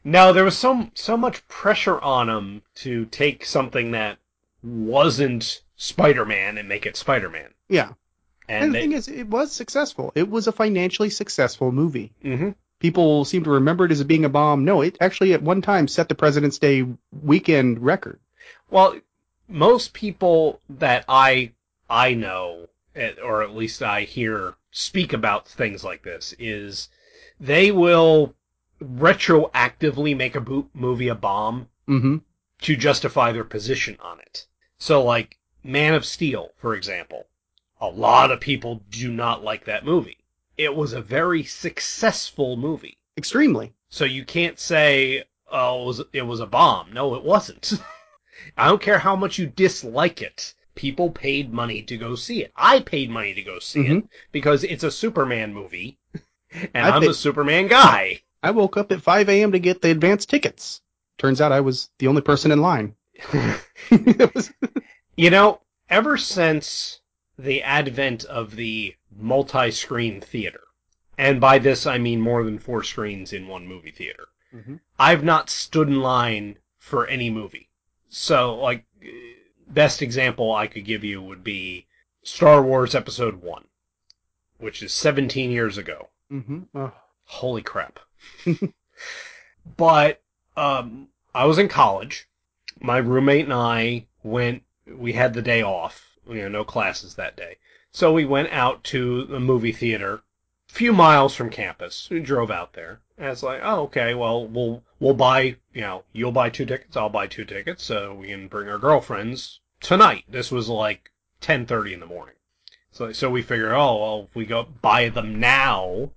[0.04, 4.18] No, there was so so much pressure on him to take something that
[4.62, 7.50] wasn't Spider-Man and make it Spider-Man.
[7.70, 7.94] Yeah.
[8.50, 10.12] And, And, the they, thing is, it was successful.
[10.16, 12.12] It was a financially successful movie.
[12.24, 12.56] Mhm.
[12.80, 14.66] People seem to remember it as being a bomb.
[14.66, 16.86] No, it actually at one time set the President's Day
[17.22, 18.20] weekend record.
[18.70, 19.00] well,
[19.48, 21.52] most people that I
[21.90, 22.68] I know,
[23.24, 26.90] or at least I hear speak about things like this, is
[27.40, 28.34] they will
[28.84, 32.18] retroactively make a bo- movie a bomb Mm-hmm.
[32.62, 34.46] to justify their position on it.
[34.78, 37.28] So, like Man of Steel, for example,
[37.82, 40.18] a lot of people do not like that movie.
[40.58, 43.74] It was a very successful movie, Extremely.
[43.90, 47.74] so you can't say, "Oh, it was, it was a bomb." No, it wasn't.
[48.58, 50.54] I don't care how much you dislike it.
[50.76, 52.52] People paid money to go see it.
[52.56, 54.08] I paid money to go see it Mhm.
[54.32, 55.98] because it's a Superman movie,
[56.74, 58.22] and I I'm paid- a Superman guy.
[58.44, 59.52] I woke up at 5 a.m.
[59.54, 60.82] to get the advance tickets.
[61.18, 62.96] Turns out I was the only person in line.
[65.16, 67.00] You know, ever since
[67.38, 70.62] the advent of the multi-screen theater,
[71.20, 74.80] and by this I mean more than four screens in one movie theater, Mhm.
[74.98, 77.70] I've not stood in line for any movie.
[78.10, 78.86] So, like,
[79.68, 81.86] best example I could give you would be
[82.24, 83.66] Star Wars Episode 1,
[84.58, 86.10] which is 17 years ago.
[86.32, 86.68] Mhm.
[86.74, 86.92] Oh,
[87.26, 88.00] Holy crap.
[89.78, 90.22] but
[90.56, 92.28] um, I was in college.
[92.80, 97.38] My roommate and I went, we had the day off, you know, no classes that
[97.38, 97.58] day.
[97.92, 100.24] So we went out to the movie theater
[100.70, 102.10] a few miles from campus.
[102.10, 103.02] We drove out there.
[103.18, 106.98] And it's like, oh, okay, well, we'll we'll buy, you know, you'll buy two tickets,
[106.98, 110.26] I'll buy two tickets, so we can bring our girlfriends tonight.
[110.28, 111.12] This was like
[111.42, 112.36] 10:30 in the morning.
[112.92, 116.12] So so we figure, oh, well, if we go buy them now,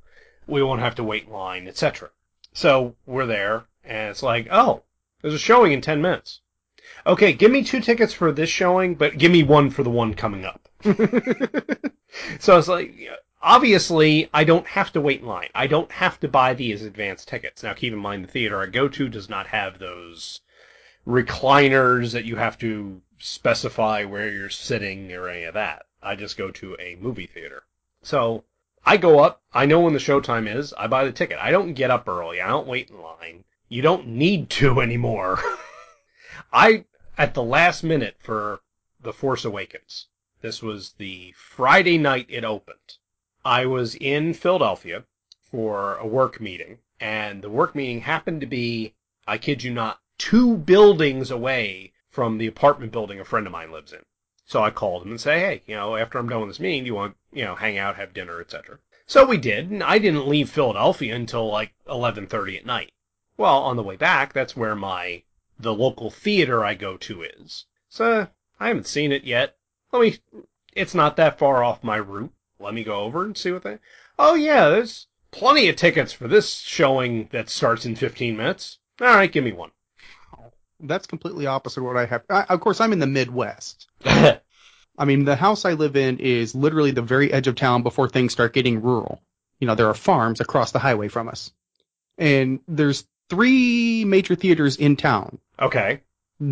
[0.46, 2.10] we won't have to wait in line, etc.
[2.52, 4.82] So we're there, and it's like, oh,
[5.20, 6.40] there's a showing in 10 minutes.
[7.06, 10.14] Okay, give me two tickets for this showing, but give me one for the one
[10.14, 10.68] coming up.
[12.38, 12.94] so it's like,
[13.42, 15.48] obviously, I don't have to wait in line.
[15.54, 17.62] I don't have to buy these advanced tickets.
[17.62, 20.40] Now, keep in mind, the theater I go to does not have those
[21.06, 25.86] recliners that you have to specify where you're sitting or any of that.
[26.02, 27.62] I just go to a movie theater.
[28.02, 28.44] So
[28.88, 29.42] I go up.
[29.52, 30.72] I know when the showtime is.
[30.74, 31.38] I buy the ticket.
[31.40, 32.40] I don't get up early.
[32.40, 33.42] I don't wait in line.
[33.68, 35.40] You don't need to anymore.
[36.52, 36.84] I
[37.18, 38.60] at the last minute for
[39.00, 40.06] The Force Awakens.
[40.40, 42.98] This was the Friday night it opened.
[43.44, 45.04] I was in Philadelphia
[45.50, 48.94] for a work meeting, and the work meeting happened to be,
[49.26, 53.72] I kid you not, two buildings away from the apartment building a friend of mine
[53.72, 54.04] lives in.
[54.48, 56.84] So I called him and say, hey, you know, after I'm done with this meeting,
[56.84, 58.78] do you want, you know, hang out, have dinner, etc.
[59.04, 62.92] So we did, and I didn't leave Philadelphia until like 11:30 at night.
[63.36, 65.24] Well, on the way back, that's where my
[65.58, 67.66] the local theater I go to is.
[67.88, 68.28] So
[68.60, 69.56] I haven't seen it yet.
[69.90, 70.18] Let me.
[70.74, 72.32] It's not that far off my route.
[72.60, 73.78] Let me go over and see what they.
[74.18, 78.78] Oh yeah, there's plenty of tickets for this showing that starts in 15 minutes.
[79.00, 79.72] All right, give me one.
[80.86, 82.22] That's completely opposite what I have.
[82.30, 83.88] I, of course, I'm in the Midwest.
[84.04, 88.08] I mean, the house I live in is literally the very edge of town before
[88.08, 89.20] things start getting rural.
[89.60, 91.52] You know, there are farms across the highway from us.
[92.18, 95.38] And there's three major theaters in town.
[95.60, 96.00] okay.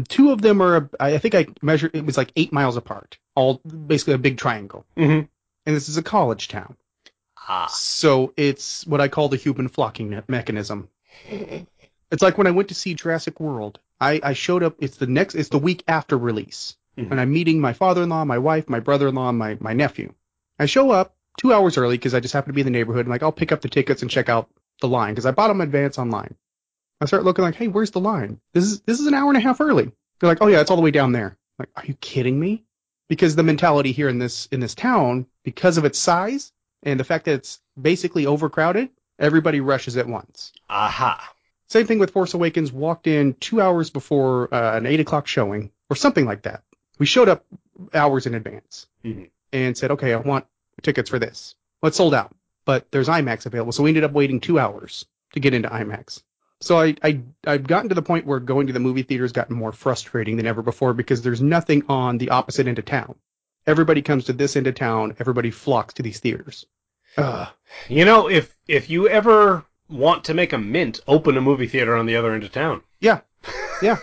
[0.09, 3.19] Two of them are, I think I measured, it was like eight miles apart.
[3.35, 4.87] All basically a big triangle.
[4.97, 5.27] Mm-hmm.
[5.67, 6.77] And this is a college town.
[7.47, 7.67] Ah.
[7.67, 10.89] So it's what I call the human flocking mechanism.
[12.11, 13.81] It's like when I went to see Jurassic World.
[14.01, 14.77] I, I showed up.
[14.81, 15.35] It's the next.
[15.35, 17.11] It's the week after release, Mhm.
[17.11, 20.13] and I'm meeting my father-in-law, my wife, my brother-in-law, my my nephew.
[20.59, 23.07] I show up two hours early because I just happen to be in the neighborhood.
[23.07, 24.49] And like I'll pick up the tickets and check out
[24.81, 26.35] the line because I bought them advance online.
[27.01, 28.41] I start looking like, hey, where's the line?
[28.53, 29.91] This is this is an hour and a half early.
[30.21, 31.37] They're like, oh yeah, it's all the way down there.
[31.59, 32.65] I'm like, are you kidding me?
[33.09, 37.05] Because the mentality here in this in this town, because of its size and the
[37.05, 40.53] fact that it's basically overcrowded, everybody rushes at once.
[40.71, 41.34] Aha.
[41.75, 42.71] Same thing with Force Awakens.
[42.71, 46.63] Walked in two hours before uh, an eight o'clock showing, or something like that.
[47.01, 47.45] We showed up
[47.93, 49.29] hours in advance Mhm.
[49.53, 50.47] and said, "Okay, I want
[50.83, 52.33] tickets for this." Well, it's sold out,
[52.65, 56.23] but there's IMAX available, so we ended up waiting two hours to get into IMAX.
[56.61, 59.33] So I, I I've gotten to the point where going to the movie theater has
[59.33, 63.17] gotten more frustrating than ever before because there's nothing on the opposite end of town.
[63.67, 65.17] Everybody comes to this end of town.
[65.19, 66.67] Everybody flocks to these theaters.
[67.19, 67.49] Ugh.
[67.89, 69.65] You know, if if you ever
[69.95, 72.83] want to make a mint, open a movie theater on the other end of town.
[73.01, 73.21] Yeah,
[73.83, 73.99] yeah.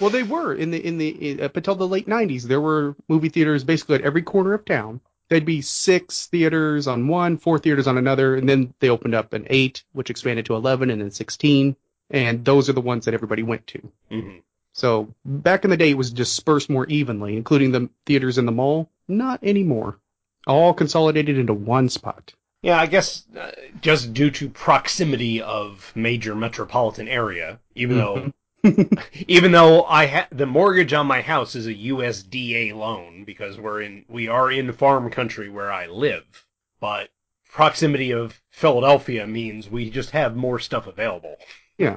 [0.00, 2.42] Well, they were in the in the up until the late '90s.
[2.42, 5.00] There were movie theaters basically at every corner of town.
[5.28, 9.32] There'd be six theaters on one, four theaters on another, and then they opened up
[9.32, 11.74] an eight, which expanded to 11, and then 16.
[12.10, 13.92] And those are the ones that everybody went to.
[14.10, 14.36] hmm
[14.74, 18.52] So back in the day, it was dispersed more evenly, including the theaters in the
[18.52, 18.90] mall.
[19.08, 19.98] Not anymore.
[20.46, 22.34] All consolidated into one spot.
[22.62, 23.50] Yeah, I guess uh,
[23.80, 28.32] just due to proximity of major metropolitan area, even though
[29.26, 33.82] even though I ha- the mortgage on my house is a USDA loan because we're
[33.82, 36.46] in we are in farm country where I live,
[36.78, 37.10] but
[37.50, 41.36] proximity of Philadelphia means we just have more stuff available.
[41.76, 41.96] Yeah.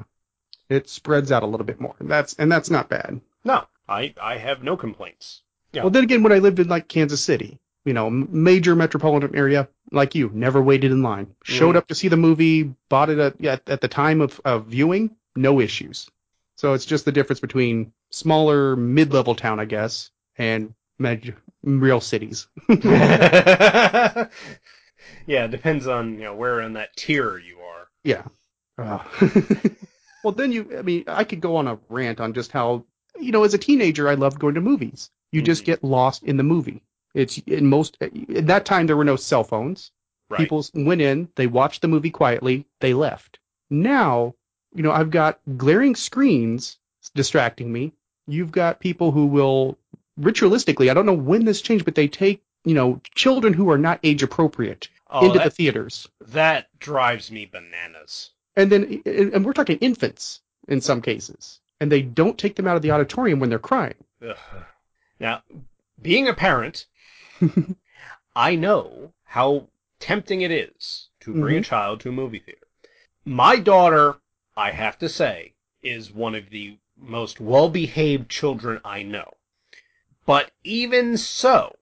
[0.68, 1.96] It spreads out a little bit more.
[2.02, 3.22] That's and that's not bad.
[3.44, 5.44] No, I I have no complaints.
[5.72, 5.84] Yeah.
[5.84, 9.68] Well, then again, when I lived in like Kansas City, you know, major metropolitan area,
[9.92, 11.36] like you, never waited in line.
[11.44, 11.78] Showed Mhm.
[11.78, 15.16] up to see the movie, bought it at, at, at the time of, of viewing,
[15.36, 16.10] no issues.
[16.58, 22.48] So it's just the difference between smaller, mid-level town, I guess, and major, real cities.
[22.70, 24.28] yeah,
[25.28, 27.88] it depends on you know where in that tier you are.
[28.04, 28.24] Yeah.
[28.78, 29.04] Uh,
[30.24, 32.86] well, then you, I mean, I could go on a rant on just how,
[33.20, 35.10] you know, as a teenager, I loved going to movies.
[35.32, 35.66] You just Mhm.
[35.66, 36.82] get lost in the movie.
[37.16, 39.92] It's in most, at that time, there were no cell phones.
[40.30, 40.40] Right.
[40.40, 43.40] People went in, they watched the movie quietly, they left.
[43.70, 44.36] Now,
[44.74, 46.78] you know, I've got glaring screens
[47.16, 47.94] distracting me.
[48.28, 49.78] You've got people who will
[50.20, 53.78] ritualistically, I don't know when this changed, but they take, you know, children who are
[53.78, 56.10] not age appropriate Oh, into the theaters.
[56.30, 58.32] that drives me bananas.
[58.56, 62.76] And then, and we're talking infants in some cases, and they don't take them out
[62.76, 62.96] of the mm.
[62.96, 63.96] auditorium when they're crying.
[64.28, 64.36] Ugh.
[65.20, 65.44] Now,
[66.02, 66.88] being a parent,
[68.36, 69.68] I know how
[70.00, 72.68] tempting it is to bring a child to a movie theater.
[73.24, 74.16] My daughter,
[74.56, 79.34] I have to say, is one of the most well-behaved children I know.
[80.26, 81.76] But even so,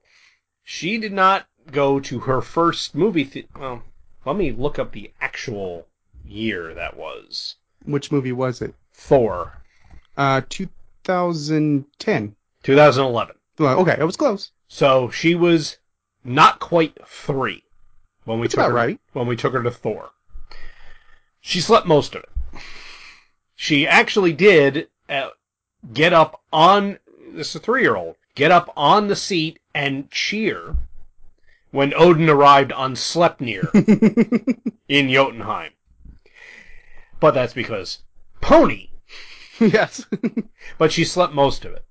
[0.62, 3.48] she did not go to her first movie theater.
[3.58, 3.82] Well,
[4.24, 5.86] let me look up the actual
[6.24, 7.56] year that was.
[7.84, 8.74] Which movie was it?
[8.92, 9.62] Thor,
[10.16, 12.36] Uh, 2010.
[12.62, 13.36] 2011.
[13.58, 14.50] Well, okay, it was close.
[14.74, 15.78] So she was
[16.24, 17.62] not quite three
[18.24, 18.98] when we That's took her right.
[19.12, 20.10] when we took her to Thor.
[21.40, 22.60] She slept most of it.
[23.54, 25.28] She actually did uh,
[25.92, 26.98] get up on
[27.32, 30.74] this is a three year old get up on the seat and cheer
[31.70, 33.70] when Odin arrived on Sleipnir
[34.88, 35.70] in Jotunheim.
[37.20, 38.00] But that's because
[38.40, 38.88] pony.
[39.60, 40.04] yes.
[40.78, 41.84] But she slept most of it.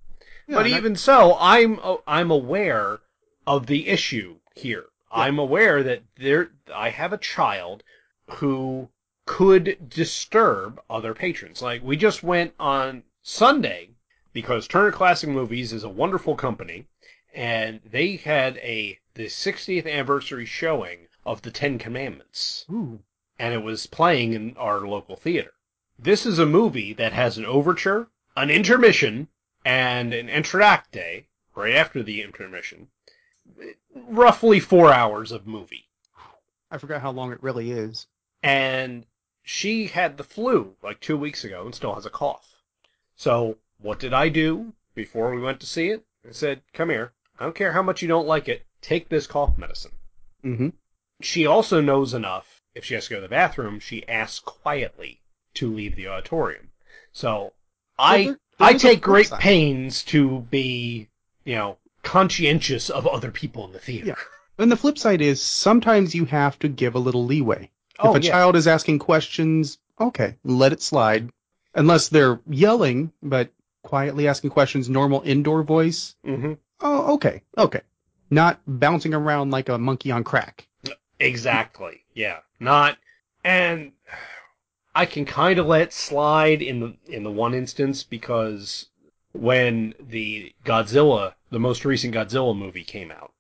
[0.47, 2.99] But even so, I'm uh, I'm aware
[3.47, 4.85] of the issue here.
[5.11, 7.83] I'm aware that there I have a child
[8.27, 8.89] who
[9.25, 11.61] could disturb other patrons.
[11.61, 13.91] Like we just went on Sunday
[14.33, 16.87] because Turner Classic Movies is a wonderful company
[17.33, 22.99] and they had a the 60th anniversary showing of the 10 commandments Ooh.
[23.39, 25.53] and it was playing in our local theater.
[25.97, 29.29] This is a movie that has an overture, an intermission,
[29.65, 32.87] and an entr'acte right after the intermission.
[33.95, 35.89] Roughly four hours of movie.
[36.71, 38.07] I forgot how long it really is.
[38.41, 39.05] And
[39.43, 42.63] she had the flu like two weeks ago and still has a cough.
[43.15, 46.03] So what did I do before we went to see it?
[46.27, 47.11] I said, come here.
[47.39, 48.65] I don't care how much you don't like it.
[48.81, 49.91] Take this cough medicine.
[50.43, 50.69] Mm-hmm.
[51.21, 52.61] She also knows enough.
[52.75, 55.21] If she has to go to the bathroom, she asks quietly
[55.55, 56.71] to leave the auditorium.
[57.11, 57.53] So
[57.99, 59.39] I I take great side.
[59.39, 61.07] pains to be,
[61.45, 64.07] you know, conscientious of other people in the theater.
[64.07, 64.15] Yeah.
[64.57, 67.71] And the flip side is sometimes you have to give a little leeway.
[67.99, 68.31] Oh, if a yeah.
[68.31, 71.31] child is asking questions, okay, let it slide.
[71.75, 73.51] Unless they're yelling, but
[73.81, 76.15] quietly asking questions, normal indoor voice.
[76.23, 77.81] hmm Oh, okay, okay.
[78.29, 80.67] Not bouncing around like a monkey on crack.
[81.19, 82.03] Exactly.
[82.13, 82.39] Yeah.
[82.59, 82.97] Not
[83.43, 83.91] and
[84.95, 88.89] I can kind of let slide in the in the one instance because
[89.31, 93.33] when the Godzilla, the most recent Godzilla movie came out,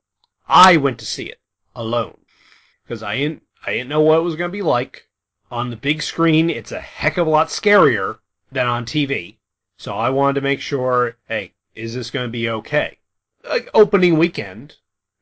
[0.47, 1.39] I went to see it
[1.75, 2.25] alone
[2.83, 5.07] because I didn't I didn't know what it was going to be like
[5.51, 6.49] on the big screen.
[6.49, 8.17] It's a heck of a lot scarier
[8.51, 9.37] than on TV,
[9.77, 11.17] so I wanted to make sure.
[11.27, 12.97] Hey, is this going to be okay?
[13.47, 14.77] Like opening weekend,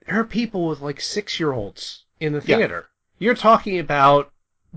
[0.06, 2.58] there are people with like six year olds in the Yeah.
[2.58, 2.90] theater.
[3.20, 4.32] You're talking about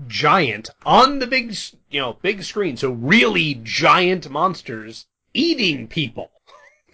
[0.07, 1.55] giant on the big,
[1.89, 2.77] you know, big screen.
[2.77, 6.31] So really giant monsters eating people.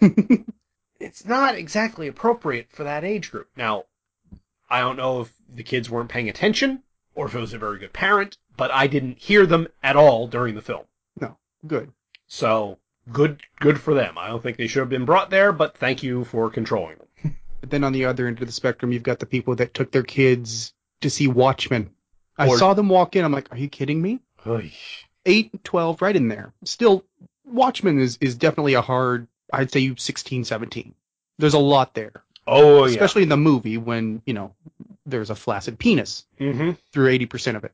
[1.00, 3.48] it's not exactly appropriate for that age group.
[3.56, 3.84] Now,
[4.70, 6.82] I don't know if the kids weren't paying attention
[7.14, 10.26] or if it was a very good parent, but I didn't hear them at all
[10.26, 10.84] during the film.
[11.20, 11.36] No,
[11.66, 11.92] good.
[12.26, 12.78] So
[13.12, 14.16] good, good for them.
[14.16, 17.36] I don't think they should have been brought there, but thank you for controlling them.
[17.60, 19.90] But then on the other end of the spectrum, you've got the people that took
[19.90, 21.90] their kids to see Watchmen.
[22.42, 23.24] I Or- saw them walk in.
[23.24, 24.20] I'm like, are you kidding me?
[25.24, 26.52] Eight, 12, right in there.
[26.64, 27.04] Still,
[27.44, 30.94] Watchmen is, is definitely a hard, I'd say 16, 17.
[31.38, 32.22] There's a lot there.
[32.46, 32.90] Oh yeah.
[32.90, 34.52] especially in the movie when you know
[35.06, 37.70] there's a flaccid penis hmm through 80% of it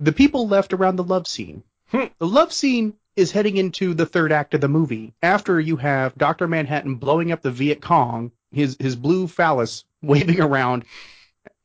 [0.00, 2.04] the people left around the love scene Hmm.
[2.18, 6.16] the love scene is heading into the third act of the movie after you have
[6.16, 10.86] dr manhattan blowing up the viet cong his his blue phallus waving around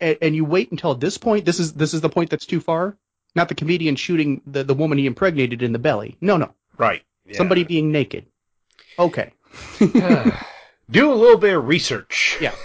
[0.01, 2.59] and, and you wait until this point this is this is the point that's too
[2.59, 2.97] far
[3.35, 7.03] not the comedian shooting the, the woman he impregnated in the belly no no Right.
[7.33, 8.25] somebody being naked
[8.99, 9.31] okay
[9.79, 12.37] do a little bit of research.
[12.41, 12.55] Yeah.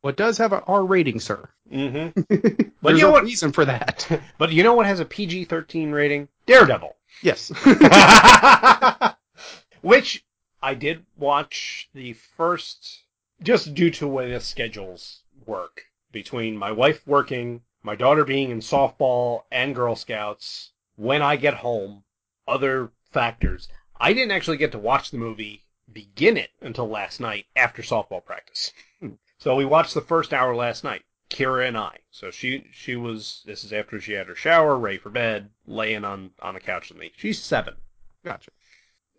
[0.00, 2.22] what does have an r rating sir Mm-hmm.
[2.82, 4.08] there's you know what- reason for that
[4.38, 6.28] But you know what has a PG-13 rating?
[6.46, 6.96] Daredevil.
[7.22, 7.52] Yes.
[9.82, 10.24] Which
[10.62, 13.02] I did watch the first,
[13.42, 15.82] just due to way the schedules work
[16.12, 21.54] between my wife working, my daughter being in softball and Girl Scouts, when I get
[21.54, 22.04] home,
[22.46, 23.68] other factors.
[24.00, 28.24] I didn't actually get to watch the movie, begin it, until last night after softball
[28.24, 28.72] practice.
[29.00, 29.14] Hmm.
[29.38, 31.02] So we watched the first hour last night.
[31.30, 31.98] Kira and I.
[32.10, 36.04] So she she was this is after she had her shower, ready for bed, laying
[36.04, 37.12] on on the couch with me.
[37.16, 37.74] She's seven.
[38.24, 38.50] gotcha.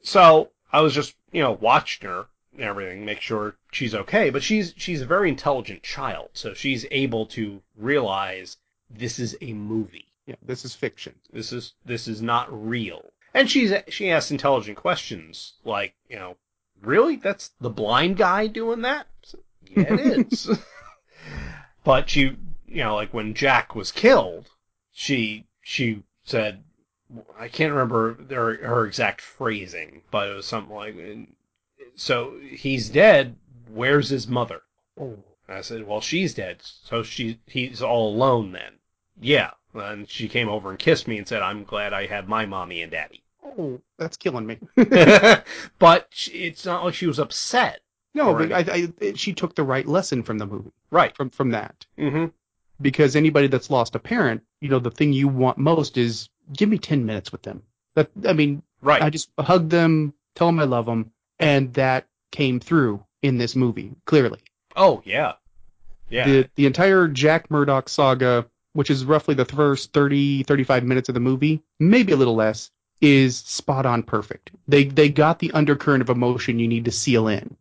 [0.01, 2.27] So I was just, you know, watching her
[2.60, 4.30] and everything, make sure she's okay.
[4.30, 8.57] But she's she's a very intelligent child, so she's able to realize
[8.89, 10.12] this is a movie.
[10.26, 11.16] Yeah, this is fiction.
[11.32, 13.14] This is this is not real.
[13.34, 16.36] And she's she asks intelligent questions like, you know,
[16.82, 17.16] really?
[17.16, 19.07] That's the blind guy doing that?
[19.24, 20.60] So, yeah, it is.
[21.84, 22.38] but she, you
[22.68, 24.49] you know, like when Jack was killed,
[24.91, 26.64] she she said,
[27.39, 30.95] I can't remember her, her exact phrasing, but it was something like,
[31.99, 33.35] "So he's dead.
[33.73, 34.61] Where's his mother?"
[34.99, 35.17] Oh.
[35.47, 38.73] I said, "Well, she's dead, so she he's all alone then."
[39.19, 42.45] Yeah, and she came over and kissed me and said, "I'm glad I had my
[42.45, 44.59] mommy and daddy." Oh, that's killing me.
[45.79, 47.81] but it's not like she was upset.
[48.13, 51.15] no, but I, I, she took the right lesson from the movie, Right.
[51.15, 51.85] from from that.
[51.97, 52.25] Mm-hmm.
[52.81, 56.69] Because anybody that's lost a parent, you know, the thing you want most is give
[56.69, 57.63] me ten minutes with them.
[57.95, 59.01] That I mean, Right.
[59.01, 63.55] I just hug them, tell them I love them, and that came through in this
[63.55, 64.39] movie clearly.
[64.75, 65.33] oh yeah.
[66.09, 66.25] Yeah.
[66.25, 71.13] The the entire Jack Murdock saga, which is roughly the first 30 35 minutes of
[71.13, 72.71] the movie, maybe a little less,
[73.01, 74.51] is spot on perfect.
[74.67, 77.55] They they got the undercurrent of emotion you need to seal in.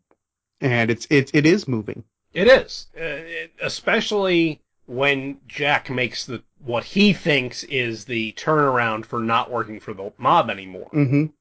[0.61, 2.05] And it's it's it is moving.
[2.33, 9.05] It is, uh, it, especially when Jack makes the what he thinks is the turnaround
[9.05, 10.89] for not working for the mob anymore.
[10.93, 11.33] Mhm.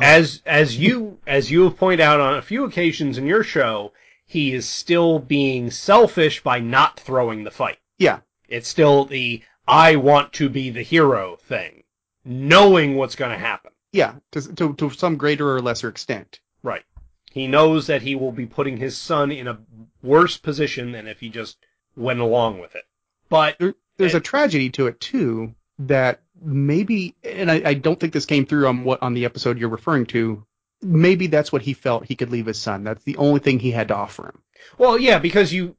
[0.00, 3.92] As as you as you have pointed out on a few occasions in your show,
[4.24, 7.78] he is still being selfish by not throwing the fight.
[7.98, 8.20] Yeah.
[8.48, 11.84] It's still the I want to be the hero thing,
[12.24, 13.72] knowing what's going to happen.
[13.92, 16.40] Yeah, to, to to some greater or lesser extent.
[16.62, 16.84] Right.
[17.30, 19.58] He knows that he will be putting his son in a
[20.02, 21.58] worse position than if he just
[21.96, 22.84] went along with it.
[23.28, 28.12] But There, there's a tragedy to it too that maybe, and I, I don't think
[28.12, 30.44] this came through on what on the episode you're referring to.
[30.82, 32.82] Maybe that's what he felt he could leave his son.
[32.84, 34.42] That's the only thing he had to offer him.
[34.78, 35.76] well, yeah, because you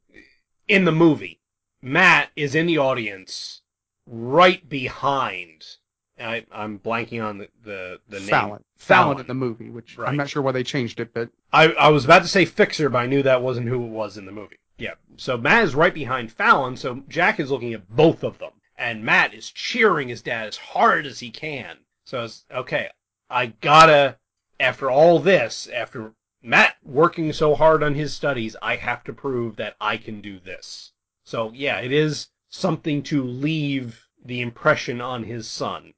[0.66, 1.40] in the movie,
[1.82, 3.60] Matt is in the audience
[4.06, 5.64] right behind.
[6.18, 8.28] I, I'm blanking on the the, the name.
[8.28, 8.64] Fallon.
[8.76, 9.16] Fallon.
[9.16, 10.08] Fallon in the movie, which Right.
[10.08, 12.88] I'm not sure why they changed it, but I, I was about to say Fixer,
[12.88, 14.56] but I knew that wasn't who it was in the movie.
[14.78, 14.94] Yeah.
[15.16, 18.52] So Matt is right behind Fallon, so Jack is looking at both of them.
[18.76, 21.78] And Matt is cheering his dad as hard as he can.
[22.04, 22.90] So it's, okay,
[23.30, 24.18] I gotta,
[24.58, 26.12] after all this, after
[26.42, 30.38] Matt working so hard on his studies, I have to prove that I can do
[30.38, 30.92] this.
[31.24, 35.94] So yeah, it is something to leave the impression on his son.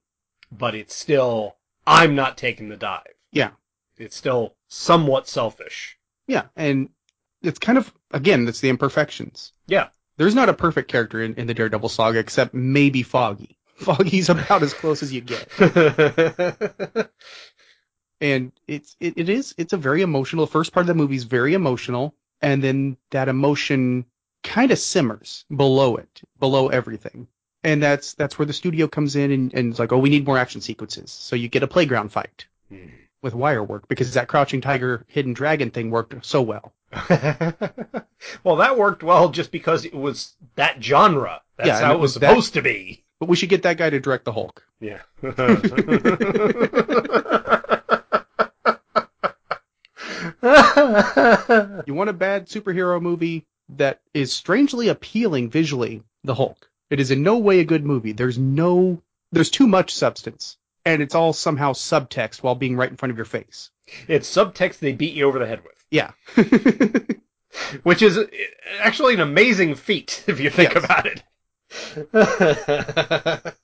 [0.53, 1.57] But it's still,
[1.87, 3.15] I'm not taking the dive.
[3.33, 3.51] Yeah.
[3.97, 5.99] It's still somewhat selfish.
[6.27, 6.91] yeah, and
[7.43, 9.53] it's kind of again, it's the imperfections.
[9.67, 9.89] Yeah.
[10.17, 13.59] There's not a perfect character in, in the Daredevil saga except maybe Foggy.
[13.77, 15.49] Foggy's about as close as you get.
[18.21, 21.17] and it's it, it is it's a very emotional the first part of the movie
[21.17, 24.05] is very emotional and then that emotion
[24.43, 27.27] kind of simmers below it below everything
[27.63, 30.27] and that's that's where the studio comes in and, and it's like oh we need
[30.27, 32.87] more action sequences so you get a playground fight hmm.
[33.23, 36.73] with wire work because that crouching tiger hidden dragon thing worked so well
[38.45, 41.41] well, that worked well just because it was that genre.
[41.57, 43.05] That's Yeah, how it was that- supposed to be.
[43.21, 45.01] but we should get that guy to direct the hulk Yeah.
[51.87, 57.11] you want a bad superhero movie that is strangely appealing visually the hulk it is
[57.11, 59.01] in no way a good movie there's no
[59.33, 63.17] there's too much substance and it's all somehow subtext while being right in front of
[63.17, 63.71] your face
[64.09, 66.11] it's subtext they beat you over the head with, yeah
[67.85, 68.19] which is
[68.81, 70.85] actually an amazing feat if you think Yes.
[70.85, 71.23] about it.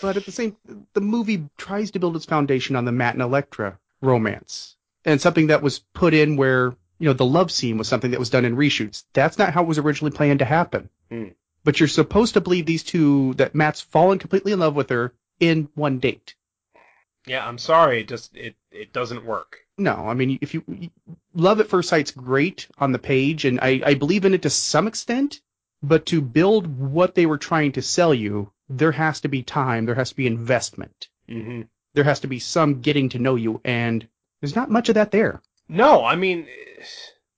[0.00, 0.56] but at the same
[0.92, 5.48] the movie tries to build its foundation on the matt and Elektra romance and something
[5.48, 8.44] that was put in where you know the love scene was something that was done
[8.44, 11.28] in reshoots that's not how it was originally planned to happen Hmm.
[11.64, 15.12] but you're supposed to believe these two that matt's fallen completely in love with her
[15.40, 16.34] in one date
[17.26, 18.00] yeah, I'm sorry.
[18.00, 19.58] It just it it doesn't work.
[19.78, 20.62] No, I mean, if you
[21.34, 24.50] love at first sight's great on the page, and I, I believe in it to
[24.50, 25.40] some extent,
[25.82, 29.86] but to build what they were trying to sell you, there has to be time,
[29.86, 31.62] there has to be investment, Mm-hmm.
[31.94, 34.06] there has to be some getting to know you, and
[34.40, 35.40] there's not much of that there.
[35.68, 36.46] No, I mean,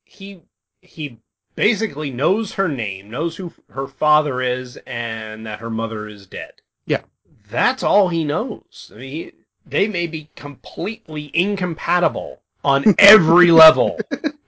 [0.04, 0.42] he
[0.80, 1.18] he
[1.54, 6.52] basically knows her name, knows who her father is, and that her mother is dead.
[6.86, 7.02] Yeah.
[7.50, 8.90] That's all he knows.
[8.92, 9.32] I mean, he,
[9.66, 13.98] they may be completely incompatible on every level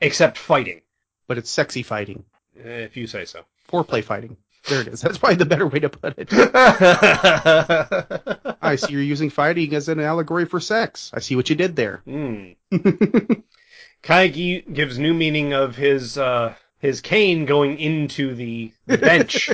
[0.00, 0.80] except fighting,
[1.26, 2.24] But it's sexy fighting,
[2.56, 3.44] if you say so.
[3.70, 4.36] foreplay fighting.
[4.66, 5.02] There it is.
[5.02, 6.28] That's probably the better way to put it.
[8.62, 11.10] I see you're using fighting as an allegory for sex.
[11.12, 12.02] I see what you did there.
[14.02, 19.50] Kind gives new meaning of his uh, his cane going into the, the bench.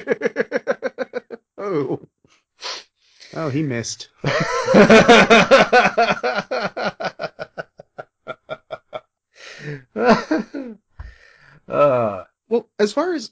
[1.58, 2.00] oh.
[3.34, 4.08] Oh, he missed.
[11.68, 13.30] uh, Well, as far as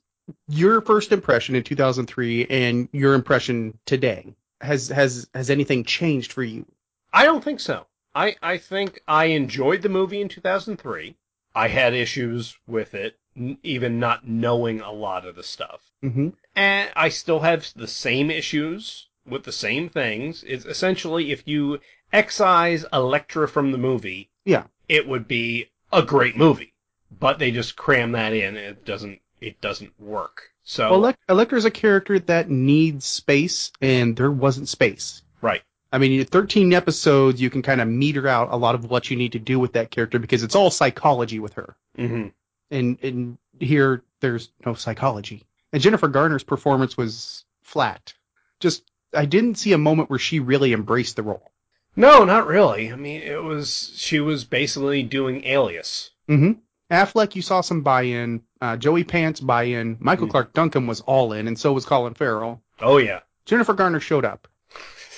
[0.49, 6.45] your first impression in 2003 and your impression today has has has anything changed for
[6.45, 6.65] you?
[7.13, 7.87] I don't think so.
[8.15, 11.17] I, I think I enjoyed the movie in 2003.
[11.55, 13.19] I had issues with it,
[13.63, 15.91] even not knowing a lot of the stuff.
[16.05, 16.29] Mm-hmm.
[16.55, 20.45] And I still have the same issues with the same things.
[20.47, 21.81] It's essentially if you
[22.13, 24.65] excise Elektra from the movie, Yeah.
[24.89, 26.73] it would be a great movie.
[27.21, 28.57] But they just cram that in.
[28.57, 29.21] and It doesn't.
[29.41, 30.51] It doesn't work.
[30.65, 35.23] So Well, Elec- Elektra's a character that needs space, and there wasn't space.
[35.41, 35.63] right.
[35.91, 39.09] I mean, in 13 episodes, you can kind of meter out a lot of what
[39.11, 41.77] you need to do with that character because it's all psychology with her.
[41.97, 42.27] hmm
[42.71, 45.45] And and here, there's no psychology.
[45.73, 48.13] And Jennifer Garner's performance was flat.
[48.61, 51.51] Just, I didn't see a moment where she really embraced the role.
[51.97, 52.93] No, not really.
[52.93, 56.11] I mean, it was she was basically doing Alias.
[56.29, 56.53] Mm-hmm.
[56.91, 58.43] Affleck, you saw some buy-in.
[58.61, 59.97] Uh, Joey Pants buy-in.
[60.01, 60.31] Michael Mhm.
[60.31, 62.63] Clarke Duncan was all in, and so was Colin Farrell.
[62.81, 63.21] Oh yeah.
[63.45, 64.47] Jennifer Garner showed up.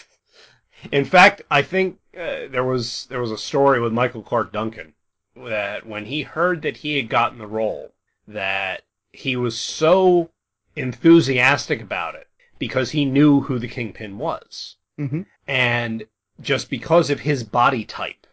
[0.93, 4.95] In fact, I think uh, there was there was a story with Michael Clarke Duncan
[5.37, 7.93] that when he heard that he had gotten the role,
[8.29, 8.83] that
[9.13, 10.31] he was so
[10.77, 12.29] enthusiastic about it
[12.61, 15.23] because he knew who the Kingpin was, Mm-hmm.
[15.49, 16.05] and
[16.41, 18.27] just because of his body type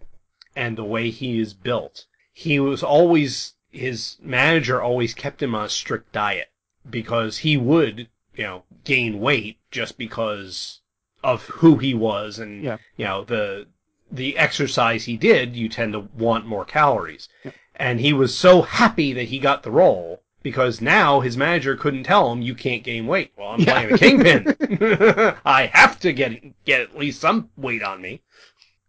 [0.55, 5.65] and the way he is built, he was always his manager always kept him on
[5.65, 6.49] a strict diet
[6.89, 10.79] because he would you know gain weight just because
[11.23, 12.77] of who he was and Yeah.
[12.95, 13.67] you know the
[14.11, 17.51] the exercise he did you tend to want more calories Yeah.
[17.75, 20.21] and he was so happy that he got the role
[20.51, 23.73] because now his manager couldn't tell him you can't gain weight well i'm Yeah.
[23.73, 26.31] playing the kingpin i have to get
[26.65, 28.21] get at least some weight on me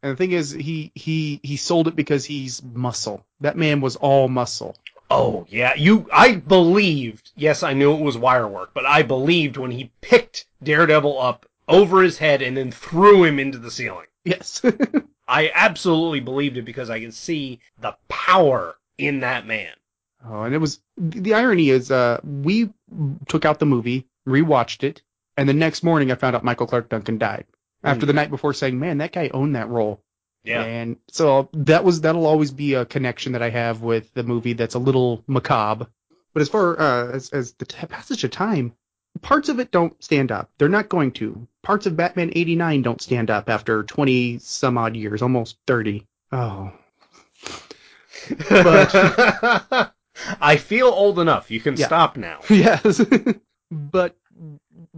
[0.03, 3.25] And the thing is, he he he sold it because he's muscle.
[3.41, 4.77] That man was all muscle.
[5.11, 6.07] Oh yeah, you.
[6.13, 7.33] I believed.
[7.37, 11.47] Yes, I knew it was wire work, but I believed when he picked Daredevil up
[11.67, 14.07] over his head and then threw him into the ceiling.
[14.25, 14.63] Yes.
[15.29, 19.73] I absolutely believed it because I can see the power in that man.
[20.25, 22.71] Oh, and it was the irony is, uh, we
[23.29, 25.03] took out the movie, rewatched it,
[25.37, 27.47] and the next morning I found out Michael Clarke Duncan died.
[27.85, 30.03] After the night before saying, man, that guy owned that role.
[30.43, 30.65] Yeah.
[30.65, 34.55] And so that was that'll always be a connection that I have with the movie
[34.55, 35.87] that's a little macabre.
[36.35, 38.73] But as far uh, as as the t- passage of time,
[39.21, 40.51] parts of it don't stand up.
[40.59, 41.47] They're not going to.
[41.63, 46.07] Parts of Batman '89 don't stand up after 20 some odd years, almost 30.
[46.33, 46.73] Oh,
[48.49, 49.93] But
[50.41, 51.51] I feel old enough.
[51.51, 51.87] You can Yeah.
[51.87, 52.41] stop now.
[52.51, 53.01] yes.
[53.71, 54.17] but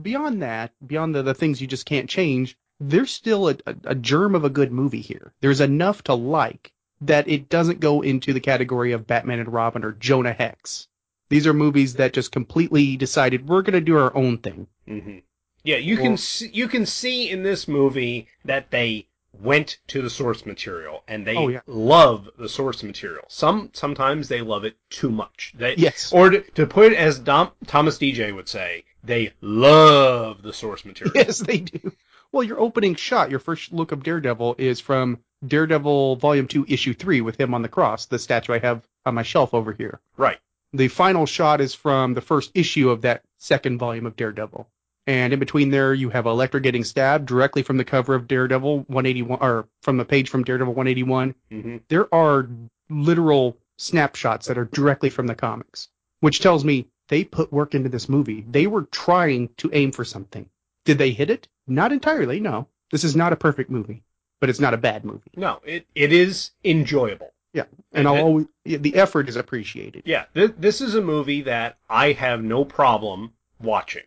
[0.01, 3.95] beyond that, beyond the, the things you just can't change, there's still a, a, a
[3.95, 5.33] germ of a good movie here.
[5.41, 9.85] There's enough to like that it doesn't go into the category of Batman and Robin
[9.85, 10.89] or Jonah Hex.
[11.29, 14.67] These are movies that just completely decided we're going to do our own thing.
[14.87, 15.19] hmm
[15.63, 20.11] Yeah, you can see, you can see in this movie that they went to the
[20.11, 21.61] source material and they Oh, yeah.
[21.67, 23.25] love the source material.
[23.29, 25.53] Some sometimes they love it too much.
[25.57, 26.13] They, Yes.
[26.13, 30.85] Or to, to put it as Dom, Thomas DJ would say, they love the source
[30.85, 31.13] material.
[31.15, 31.93] Yes, they do.
[32.33, 36.95] Well, your opening shot, your first look of Daredevil is from Daredevil Volume 2, Issue
[36.95, 40.01] 3 with him on the cross, the statue I have on my shelf over here.
[40.17, 40.39] Right.
[40.73, 44.69] The final shot is from the first issue of that second volume of Daredevil.
[45.11, 48.85] And in between there, you have Elektra getting stabbed directly from the cover of Daredevil
[48.87, 51.35] 181, or from the page from Daredevil 181.
[51.51, 52.49] hmm There are
[52.89, 55.89] literal snapshots that are directly from the comics,
[56.21, 58.45] which tells me they put work into this movie.
[58.49, 60.49] They were trying to aim for something.
[60.85, 61.49] Did they hit it?
[61.67, 62.69] Not entirely, no.
[62.93, 64.05] This is not a perfect movie,
[64.41, 65.33] but it's not a bad movie.
[65.35, 67.33] No, it, it is enjoyable.
[67.53, 70.05] Yeah, and I'll it- always, the effort is appreciated.
[70.07, 74.05] Yeah, th- this is a movie that I have no problem watching.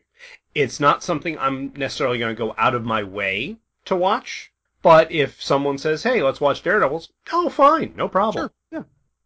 [0.55, 4.51] It's not something I'm necessarily going to go out of my way to watch,
[4.83, 8.43] but if someone says, "Hey, let's watch Daredevils," oh, fine, no problem.
[8.43, 8.51] Sure.
[8.71, 8.83] Yeah.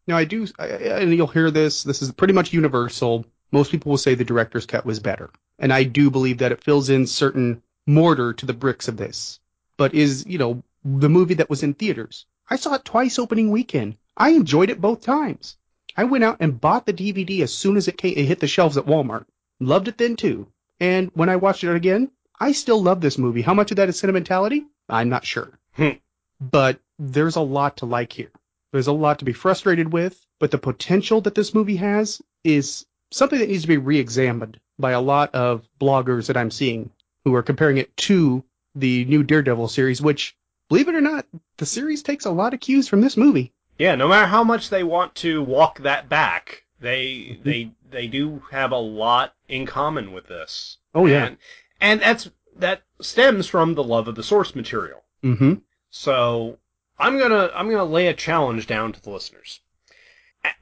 [0.08, 1.84] Now I do, I, and you'll hear this.
[1.84, 3.26] This is pretty much universal.
[3.52, 5.30] Most people will say the director's cut was better,
[5.60, 9.40] and I do believe that it fills in certain mortar to the bricks of this.
[9.76, 12.26] But is you know the movie that was in theaters?
[12.49, 13.98] I saw it twice opening weekend.
[14.16, 15.58] I enjoyed it both times.
[15.98, 18.14] I went out and bought the DVD as soon as it came.
[18.16, 19.26] It hit the shelves at Walmart.
[19.60, 20.48] Loved it then too.
[20.80, 23.41] And when I watched it again, I still love this movie.
[23.41, 24.66] How much of that is sentimentality?
[24.88, 25.58] I'm not sure.
[25.74, 25.98] Hmm.
[26.40, 28.32] But there's a lot to like here.
[28.72, 32.86] There's a lot to be frustrated with, but the potential that this movie has is
[33.12, 36.91] something that needs to be re-examined by a lot of bloggers that I'm seeing
[37.24, 38.44] who are comparing it to
[38.76, 40.36] the new Daredevil series, which,
[40.70, 41.26] believe it or not,
[41.58, 43.54] the series takes a lot of cues from this movie.
[43.80, 48.44] Yeah, no matter how much they want to walk that back, They they they do
[48.52, 50.78] have a lot in common with this.
[50.94, 51.26] Oh yeah.
[51.26, 51.38] And,
[51.82, 55.03] and that's that stems from the love of the source material.
[55.24, 55.56] Mm-hmm.
[55.90, 56.60] So
[56.99, 59.61] I'm gonna I'm gonna lay a challenge down to the listeners.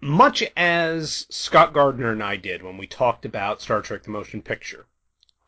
[0.01, 4.41] Much as Scott Gardner and I did when we talked about Star Trek: The Motion
[4.41, 4.87] Picture,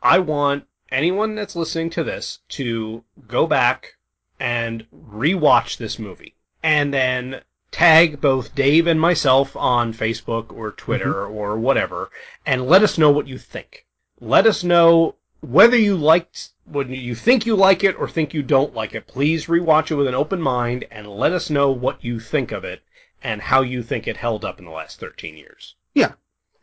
[0.02, 3.96] I want anyone that's listening to this to go back
[4.40, 7.42] and rewatch this movie, and then
[7.78, 11.32] tag both Dave and myself on Facebook or Twitter mm-hmm.
[11.32, 12.10] or whatever,
[12.44, 13.86] and let us know what you think.
[14.20, 18.42] Let us know whether you liked, whether you think you like it or think you
[18.42, 19.06] don't like it.
[19.06, 22.64] Please rewatch it with an open mind and let us know what you think of
[22.64, 22.82] it
[23.22, 25.76] and how you think it held up in the last 13 years.
[25.94, 26.14] Yeah.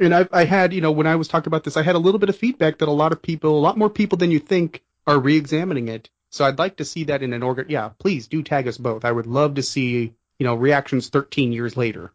[0.01, 2.05] And I, I had, you know, when I was talking about this, I had a
[2.05, 4.39] little bit of feedback that a lot of people, a lot more people than you
[4.39, 6.09] think, are re-examining it.
[6.29, 7.67] So I'd like to see that in an organ.
[7.69, 9.05] Yeah, please do tag us both.
[9.05, 12.11] I would love to see, you know, reactions 13 years later.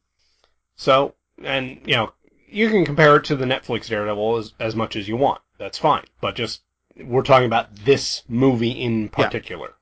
[0.77, 2.13] So, and, you know,
[2.49, 5.41] you can compare it to the Netflix Daredevil as, as much as you want.
[5.59, 6.05] That's fine.
[6.21, 6.63] But just,
[6.97, 9.75] we're talking about this movie in particular.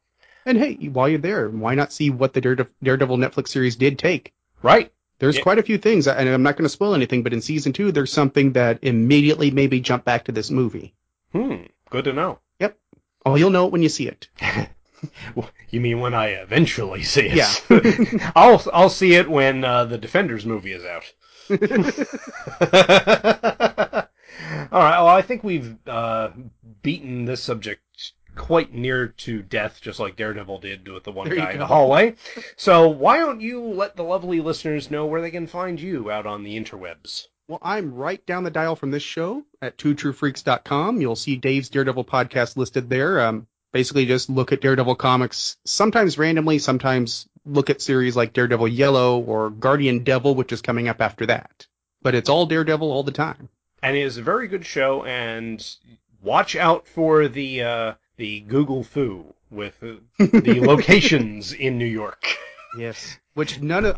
[0.45, 4.33] And hey, while you're there, why not see what the Daredevil Netflix series did take?
[4.63, 4.93] Right?
[5.19, 5.43] There's Yeah.
[5.43, 7.91] quite a few things, and I'm not going to spoil anything, but in season two,
[7.93, 10.95] there's something that immediately made me jump back to this movie.
[11.33, 11.63] Hmm.
[11.91, 12.39] Good to know.
[12.61, 12.79] Yep.
[13.27, 14.29] Oh, you'll know it when you see it.
[15.71, 17.35] You mean when I eventually see it?
[17.37, 18.31] Yeah.
[18.37, 21.05] I'll I'll see it when uh, the Defenders movie is out.
[24.71, 24.99] All right.
[24.99, 26.31] Well, I think we've uh,
[26.83, 27.83] beaten this subject
[28.35, 31.59] quite near to death, just like Daredevil did with the one There you guy in
[31.59, 31.69] the go.
[31.75, 32.15] hallway.
[32.57, 36.27] So why don't you let the lovely listeners know where they can find you out
[36.27, 37.27] on the interwebs?
[37.49, 41.01] Well, I'm right down the dial from this show at twotruefreaks.com.
[41.01, 43.21] You'll see Dave's Daredevil podcast listed there.
[43.21, 48.69] Um, basically, just look at Daredevil comics, sometimes randomly, sometimes look at series like Daredevil
[48.69, 51.67] Yellow or Guardian Devil, which is coming up after that.
[52.03, 53.49] But it's all Daredevil all the time.
[53.83, 55.05] and it is a very good show.
[55.05, 55.65] And
[56.23, 60.01] watch out for the uh, the Google foo with the
[60.67, 62.25] locations in New York.
[62.79, 63.19] Yes.
[63.35, 63.97] Which none of,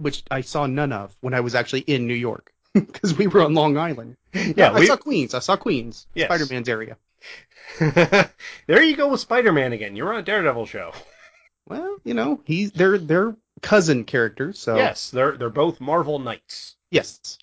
[0.00, 3.42] which I saw none of when I was actually in New York because we were
[3.42, 4.16] on Long Island.
[4.32, 5.34] Yeah, I we- saw Queens.
[5.34, 6.06] I saw Queens.
[6.14, 6.26] Yes.
[6.28, 6.96] Spider-Man's area.
[7.80, 9.94] there you go with Spider-Man again.
[9.96, 10.92] You're on a Daredevil show.
[11.66, 16.76] Well, you know, he's they're they're cousin characters, so Yes, they're they're both Marvel Knights.
[16.90, 17.38] yes.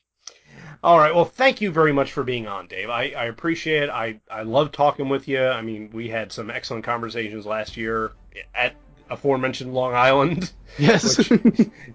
[0.83, 1.13] All right.
[1.13, 2.89] Well, thank you very much for being on, Dave.
[2.89, 3.89] I, I appreciate it.
[3.89, 5.43] I, I love talking with you.
[5.43, 8.11] I mean, we had some excellent conversations last year
[8.53, 8.73] at
[9.09, 10.51] aforementioned Long Island.
[10.77, 11.31] Yes.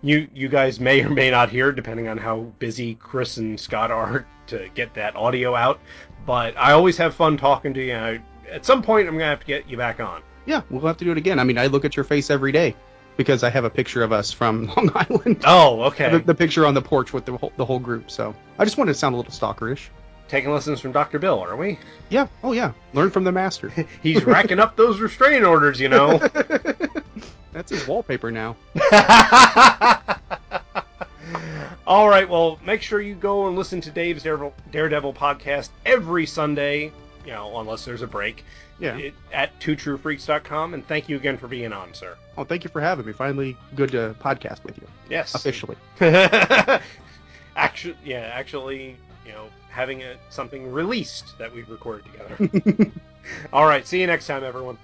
[0.01, 3.91] You you guys may or may not hear, depending on how busy Chris and Scott
[3.91, 5.81] are to get that audio out.
[6.25, 7.93] But I always have fun talking to you.
[7.93, 10.23] and I, at some point, I'm gonna have to get you back on.
[10.47, 11.39] yeah, we'll have to do it again.
[11.39, 12.75] I mean, I look at your face every day
[13.19, 15.43] because I have a picture of us from Long Island.
[15.45, 16.11] Oh, okay.
[16.13, 18.11] The, the picture on the porch with the whole, the whole group.
[18.11, 19.89] So I just wanted to sound a little stalkerish.
[20.29, 21.19] Taking lessons from Dr.
[21.19, 21.79] Bill, are we?
[22.09, 22.29] Yeah.
[22.43, 22.73] Oh yeah.
[22.95, 23.69] Learn from the master.
[24.03, 26.19] He's racking up those restraining orders, you know.
[27.53, 28.57] That's his wallpaper now.
[31.87, 36.25] All right, well, make sure you go and listen to Dave's Daredevil, Daredevil podcast every
[36.27, 36.93] Sunday,
[37.27, 38.45] you know, unless there's a break,
[38.79, 38.97] Yeah.
[38.97, 40.75] it, at twotruefreaks.com.
[40.75, 42.17] And thank you again for being on, sir.
[42.39, 43.13] Oh, thank you for having me.
[43.13, 45.35] Finally, good to podcast with you Yes.
[45.35, 45.77] officially.
[47.57, 48.97] actually, yeah, actually,
[49.27, 52.91] you know, having a, something released that we've recorded together.
[53.53, 54.79] All right, see you next time, everyone.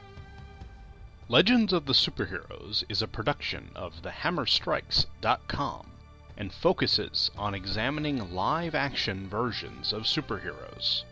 [1.28, 5.90] Legends of the Superheroes is a production of thehammerstrikes.com
[6.36, 11.02] and focuses on examining live action versions of superheroes.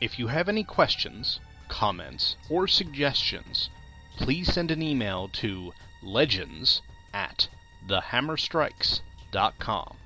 [0.00, 3.70] If you have any questions, comments, or suggestions,
[4.18, 6.80] please send an email to legends
[7.12, 7.48] at
[7.88, 9.96] thehammerstrikes.com.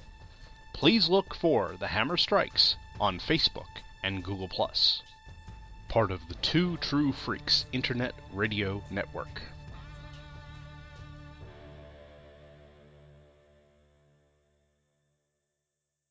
[0.73, 4.49] Please look for The Hammer Strikes on Facebook and Google+.
[5.93, 9.43] Part of the Two True Freaks Internet Radio Network.